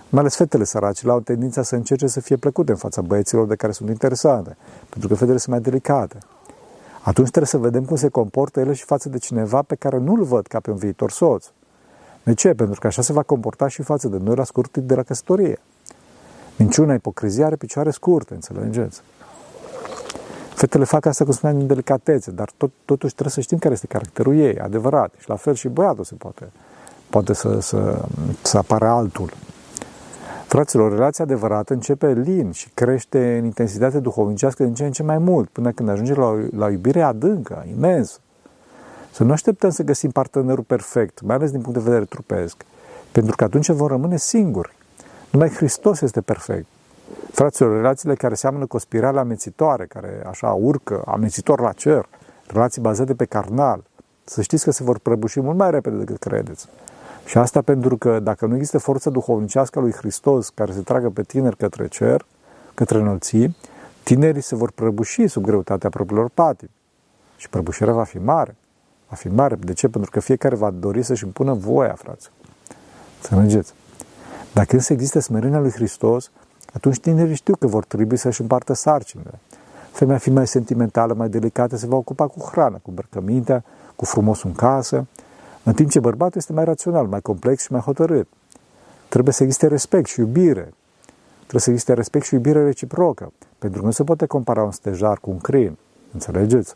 Mai 0.08 0.20
ales 0.20 0.36
fetele 0.36 0.64
săraci 0.64 1.04
au 1.04 1.20
tendința 1.20 1.62
să 1.62 1.74
încerce 1.74 2.06
să 2.06 2.20
fie 2.20 2.36
plăcute 2.36 2.70
în 2.70 2.76
fața 2.76 3.02
băieților 3.02 3.46
de 3.46 3.54
care 3.54 3.72
sunt 3.72 3.88
interesate, 3.88 4.56
pentru 4.88 5.08
că 5.08 5.14
fetele 5.14 5.36
sunt 5.36 5.54
mai 5.54 5.60
delicate. 5.60 6.18
Atunci 7.02 7.28
trebuie 7.28 7.46
să 7.46 7.58
vedem 7.58 7.84
cum 7.84 7.96
se 7.96 8.08
comportă 8.08 8.60
ele 8.60 8.72
și 8.72 8.84
față 8.84 9.08
de 9.08 9.18
cineva 9.18 9.62
pe 9.62 9.74
care 9.74 9.98
nu-l 9.98 10.22
văd 10.22 10.46
ca 10.46 10.60
pe 10.60 10.70
un 10.70 10.76
viitor 10.76 11.10
soț. 11.10 11.46
De 12.22 12.34
ce? 12.34 12.54
Pentru 12.54 12.80
că 12.80 12.86
așa 12.86 13.02
se 13.02 13.12
va 13.12 13.22
comporta 13.22 13.68
și 13.68 13.82
față 13.82 14.08
de 14.08 14.16
noi 14.16 14.34
la 14.34 14.44
scurt 14.44 14.70
timp 14.70 14.88
de 14.88 14.94
la 14.94 15.02
căsătorie. 15.02 15.58
Minciuna, 16.56 16.94
ipocrizia 16.94 17.46
are 17.46 17.56
picioare 17.56 17.90
scurte, 17.90 18.34
înțelegeți? 18.34 19.02
Fetele 20.56 20.84
fac 20.84 21.06
asta, 21.06 21.24
cum 21.24 21.32
spuneam, 21.32 21.60
în 21.60 21.66
delicatețe, 21.66 22.30
dar 22.30 22.50
tot, 22.56 22.70
totuși 22.84 23.12
trebuie 23.12 23.34
să 23.34 23.40
știm 23.40 23.58
care 23.58 23.74
este 23.74 23.86
caracterul 23.86 24.36
ei, 24.36 24.58
adevărat. 24.58 25.14
Și 25.18 25.28
la 25.28 25.36
fel 25.36 25.54
și 25.54 25.68
băiatul 25.68 26.04
se 26.04 26.14
poate, 26.14 26.48
poate 27.10 27.32
să, 27.32 27.60
să, 27.60 28.04
să 28.42 28.58
apară 28.58 28.86
altul. 28.86 29.32
Fraților, 30.46 30.92
relația 30.92 31.24
adevărată 31.24 31.72
începe 31.72 32.12
lin 32.12 32.50
și 32.50 32.68
crește 32.74 33.36
în 33.38 33.44
intensitate 33.44 33.98
duhovnicească 33.98 34.64
din 34.64 34.74
ce 34.74 34.84
în 34.84 34.92
ce 34.92 35.02
mai 35.02 35.18
mult, 35.18 35.48
până 35.48 35.72
când 35.72 35.88
ajunge 35.88 36.14
la, 36.14 36.34
la 36.56 36.70
iubire 36.70 37.02
adâncă, 37.02 37.64
imensă. 37.76 38.18
Să 39.12 39.24
nu 39.24 39.32
așteptăm 39.32 39.70
să 39.70 39.82
găsim 39.82 40.10
partenerul 40.10 40.64
perfect, 40.64 41.20
mai 41.22 41.36
ales 41.36 41.50
din 41.50 41.60
punct 41.60 41.78
de 41.78 41.84
vedere 41.84 42.04
trupesc, 42.04 42.64
pentru 43.12 43.36
că 43.36 43.44
atunci 43.44 43.68
vom 43.68 43.88
rămâne 43.88 44.16
singuri. 44.16 44.74
Numai 45.30 45.48
Hristos 45.48 46.00
este 46.00 46.20
perfect. 46.20 46.66
Fraților, 47.30 47.76
relațiile 47.76 48.14
care 48.14 48.34
seamănă 48.34 48.66
cu 48.66 48.76
o 48.76 48.78
spirală 48.78 49.20
amețitoare, 49.20 49.86
care 49.86 50.22
așa 50.26 50.52
urcă, 50.52 51.02
amețitor 51.06 51.60
la 51.60 51.72
cer, 51.72 52.08
relații 52.46 52.80
bazate 52.80 53.14
pe 53.14 53.24
carnal, 53.24 53.84
să 54.24 54.42
știți 54.42 54.64
că 54.64 54.70
se 54.70 54.84
vor 54.84 54.98
prăbuși 54.98 55.40
mult 55.40 55.56
mai 55.56 55.70
repede 55.70 55.96
decât 55.96 56.18
credeți. 56.18 56.68
Și 57.24 57.38
asta 57.38 57.62
pentru 57.62 57.96
că 57.96 58.20
dacă 58.20 58.46
nu 58.46 58.54
există 58.54 58.78
forța 58.78 59.10
duhovnicească 59.10 59.78
a 59.78 59.82
lui 59.82 59.92
Hristos 59.92 60.48
care 60.48 60.72
se 60.72 60.80
tragă 60.80 61.10
pe 61.10 61.22
tineri 61.22 61.56
către 61.56 61.88
cer, 61.88 62.26
către 62.74 62.98
înălții, 62.98 63.56
tinerii 64.02 64.42
se 64.42 64.54
vor 64.54 64.70
prăbuși 64.70 65.26
sub 65.26 65.44
greutatea 65.44 65.90
propriilor 65.90 66.30
patii. 66.34 66.70
Și 67.36 67.48
prăbușirea 67.48 67.92
va 67.92 68.04
fi 68.04 68.18
mare. 68.18 68.56
Va 69.08 69.16
fi 69.16 69.28
mare. 69.28 69.54
De 69.54 69.72
ce? 69.72 69.88
Pentru 69.88 70.10
că 70.10 70.20
fiecare 70.20 70.54
va 70.54 70.70
dori 70.70 71.02
să-și 71.02 71.24
impună 71.24 71.52
voia, 71.52 71.94
frate. 71.94 72.24
Să 73.20 73.34
mergeți. 73.34 73.74
Dacă 74.52 74.74
însă 74.74 74.92
există 74.92 75.18
smerenia 75.18 75.58
lui 75.58 75.70
Hristos, 75.70 76.30
atunci 76.76 77.00
tinerii 77.00 77.34
știu 77.34 77.56
că 77.56 77.66
vor 77.66 77.84
trebui 77.84 78.16
să-și 78.16 78.40
împartă 78.40 78.72
sarcinile. 78.72 79.38
Femeia 79.90 80.18
fi 80.18 80.30
mai 80.30 80.46
sentimentală, 80.46 81.14
mai 81.14 81.28
delicată, 81.28 81.76
se 81.76 81.86
va 81.86 81.96
ocupa 81.96 82.26
cu 82.26 82.48
hrana, 82.50 82.76
cu 82.76 82.88
îmbrăcămintea, 82.88 83.64
cu 83.96 84.04
frumosul 84.04 84.48
în 84.48 84.54
casă, 84.54 85.06
în 85.62 85.72
timp 85.72 85.90
ce 85.90 86.00
bărbatul 86.00 86.34
este 86.36 86.52
mai 86.52 86.64
rațional, 86.64 87.06
mai 87.06 87.20
complex 87.20 87.62
și 87.62 87.72
mai 87.72 87.80
hotărât. 87.80 88.28
Trebuie 89.08 89.34
să 89.34 89.42
existe 89.42 89.66
respect 89.66 90.06
și 90.06 90.20
iubire. 90.20 90.74
Trebuie 91.38 91.60
să 91.60 91.70
existe 91.70 91.92
respect 91.92 92.24
și 92.24 92.34
iubire 92.34 92.64
reciprocă, 92.64 93.32
pentru 93.58 93.80
că 93.80 93.86
nu 93.86 93.92
se 93.92 94.04
poate 94.04 94.26
compara 94.26 94.62
un 94.62 94.72
stejar 94.72 95.18
cu 95.18 95.30
un 95.30 95.38
crin. 95.38 95.76
Înțelegeți? 96.12 96.74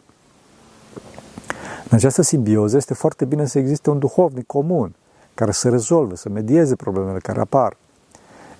În 1.89 1.97
această 1.97 2.23
simbioză 2.23 2.77
este 2.77 2.95
foarte 2.95 3.25
bine 3.25 3.47
să 3.47 3.59
existe 3.59 3.91
un 3.91 3.99
duhovnic 3.99 4.47
comun, 4.47 4.95
care 5.35 5.51
să 5.51 5.69
rezolve, 5.69 6.15
să 6.15 6.29
medieze 6.29 6.77
problemele 6.77 7.19
care 7.19 7.41
apar. 7.41 7.77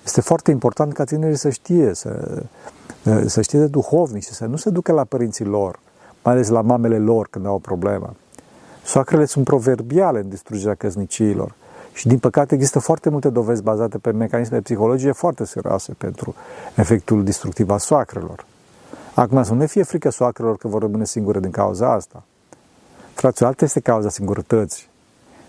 Este 0.05 0.21
foarte 0.21 0.51
important 0.51 0.93
ca 0.93 1.03
tinerii 1.03 1.37
să 1.37 1.49
știe, 1.49 1.93
să, 1.93 2.41
să 3.25 3.41
știe 3.41 3.59
de 3.59 3.67
duhovnici 3.67 4.23
și 4.23 4.33
să 4.33 4.45
nu 4.45 4.55
se 4.55 4.69
ducă 4.69 4.91
la 4.91 5.03
părinții 5.03 5.45
lor, 5.45 5.79
mai 6.23 6.33
ales 6.33 6.49
la 6.49 6.61
mamele 6.61 6.97
lor 6.97 7.27
când 7.29 7.45
au 7.45 7.53
o 7.53 7.59
problemă. 7.59 8.15
Soacrele 8.83 9.25
sunt 9.25 9.45
proverbiale 9.45 10.19
în 10.19 10.29
distrugerea 10.29 10.75
căsniciilor 10.75 11.53
și, 11.93 12.07
din 12.07 12.19
păcate, 12.19 12.55
există 12.55 12.79
foarte 12.79 13.09
multe 13.09 13.29
dovezi 13.29 13.63
bazate 13.63 13.97
pe 13.97 14.11
mecanisme 14.11 14.61
psihologice 14.61 15.11
foarte 15.11 15.45
serioase 15.45 15.93
pentru 15.97 16.35
efectul 16.75 17.23
destructiv 17.23 17.69
al 17.69 17.79
soacrelor. 17.79 18.45
Acum, 19.13 19.43
să 19.43 19.53
nu 19.53 19.59
ne 19.59 19.65
fie 19.65 19.83
frică 19.83 20.09
soacrelor 20.09 20.57
că 20.57 20.67
vor 20.67 20.81
rămâne 20.81 21.05
singure 21.05 21.39
din 21.39 21.51
cauza 21.51 21.93
asta. 21.93 22.23
Fraților, 23.13 23.49
alta 23.49 23.65
este 23.65 23.79
cauza 23.79 24.09
singurătății. 24.09 24.89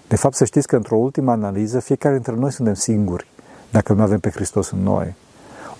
De 0.09 0.17
fapt, 0.17 0.35
să 0.35 0.45
știți 0.45 0.67
că 0.67 0.77
într-o 0.77 0.97
ultimă 0.97 1.31
analiză, 1.31 1.81
fiecare 1.81 2.15
dintre 2.15 2.35
noi 2.35 2.53
suntem 2.53 2.75
singuri, 2.75 3.27
dacă 3.73 3.93
nu 3.93 4.03
avem 4.03 4.19
pe 4.19 4.31
Hristos 4.31 4.71
în 4.71 4.83
noi. 4.83 5.15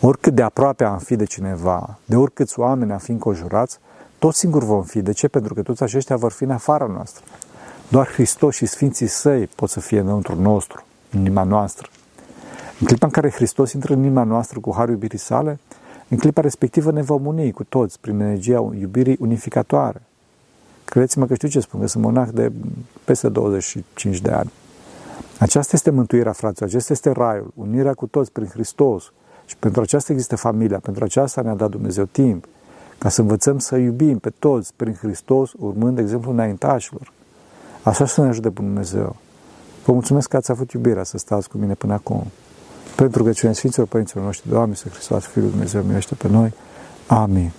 Oricât 0.01 0.35
de 0.35 0.43
aproape 0.43 0.85
am 0.85 0.99
fi 0.99 1.17
de 1.17 1.25
cineva, 1.25 1.99
de 2.05 2.17
oricâți 2.17 2.59
oameni 2.59 2.93
am 2.93 2.99
fi 2.99 3.11
înconjurați, 3.11 3.79
toți 4.19 4.39
singuri 4.39 4.65
vom 4.65 4.83
fi. 4.83 5.03
De 5.03 5.13
ce? 5.13 5.29
Pentru 5.29 5.55
că 5.55 5.63
toți 5.63 5.83
aceștia 5.83 6.17
vor 6.17 6.33
fi 6.33 6.45
în 6.45 6.51
afara 6.51 6.87
noastră. 6.87 7.25
Doar 7.89 8.07
Hristos 8.07 8.55
și 8.55 8.67
Sfinții 8.67 9.07
Săi 9.07 9.47
pot 9.47 9.69
să 9.69 9.81
fie 9.81 9.99
înăuntru 9.99 10.41
nostru, 10.41 10.85
în 11.11 11.21
inima 11.21 11.43
noastră. 11.43 11.89
În 12.81 12.87
clipa 12.87 13.07
în 13.07 13.13
care 13.13 13.31
Hristos 13.31 13.73
intră 13.73 13.93
în 13.93 13.99
inima 13.99 14.23
noastră 14.23 14.61
cu 14.61 14.73
harul 14.75 14.93
iubirii 14.93 15.19
sale, 15.19 15.59
în 16.09 16.17
clipa 16.17 16.41
respectivă 16.41 16.93
ne 16.93 17.03
vom 17.03 17.27
uni 17.27 17.53
cu 17.53 17.65
toți 17.65 18.01
prin 18.01 18.21
energia 18.21 18.71
iubirii 18.79 19.17
unificatoare. 19.21 20.03
Credeți-mă 20.85 21.27
că 21.27 21.35
știu 21.35 21.49
ce 21.49 21.61
spun, 21.61 21.81
că 21.81 21.87
sunt 21.87 22.05
monah 22.05 22.29
de 22.33 22.53
peste 23.05 23.29
25 23.29 24.21
de 24.21 24.31
ani. 24.31 24.51
Aceasta 25.43 25.71
este 25.75 25.91
mântuirea, 25.91 26.33
fraților, 26.33 26.69
acesta 26.69 26.93
este 26.93 27.11
raiul, 27.11 27.53
unirea 27.55 27.95
cu 27.95 28.07
toți 28.07 28.33
prin 28.33 28.47
Hristos. 28.47 29.13
Și 29.47 29.57
pentru 29.57 29.81
aceasta 29.81 30.13
există 30.13 30.37
familia, 30.37 30.79
pentru 30.79 31.05
aceasta 31.05 31.41
ne-a 31.41 31.55
dat 31.55 31.71
Dumnezeu 31.71 32.05
timp, 32.05 32.45
ca 32.99 33.09
să 33.09 33.21
învățăm 33.21 33.59
să 33.59 33.77
iubim 33.77 34.19
pe 34.19 34.31
toți 34.39 34.73
prin 34.77 34.95
Hristos, 34.95 35.53
urmând 35.59 35.99
exemplul 35.99 36.35
înaintașilor. 36.35 37.13
Așa 37.83 38.07
să 38.07 38.21
ne 38.21 38.29
ajute 38.29 38.51
pe 38.51 38.61
Dumnezeu. 38.63 39.17
Vă 39.85 39.93
mulțumesc 39.93 40.29
că 40.29 40.37
ați 40.37 40.51
avut 40.51 40.73
iubirea 40.73 41.05
să 41.05 41.19
stați 41.19 41.49
cu 41.49 41.59
mine 41.59 41.75
până 41.75 41.93
acum. 41.93 42.25
Pentru 42.97 43.25
că 43.25 43.33
cine 43.33 43.53
Sfinților 43.53 43.87
Părinților 43.87 44.25
noștri, 44.25 44.49
Doamne, 44.49 44.75
să 44.75 44.89
Hristos, 44.89 45.25
Fiul 45.25 45.51
Dumnezeu, 45.51 45.83
miluiește 45.83 46.15
pe 46.15 46.29
noi. 46.29 46.53
Amin. 47.07 47.53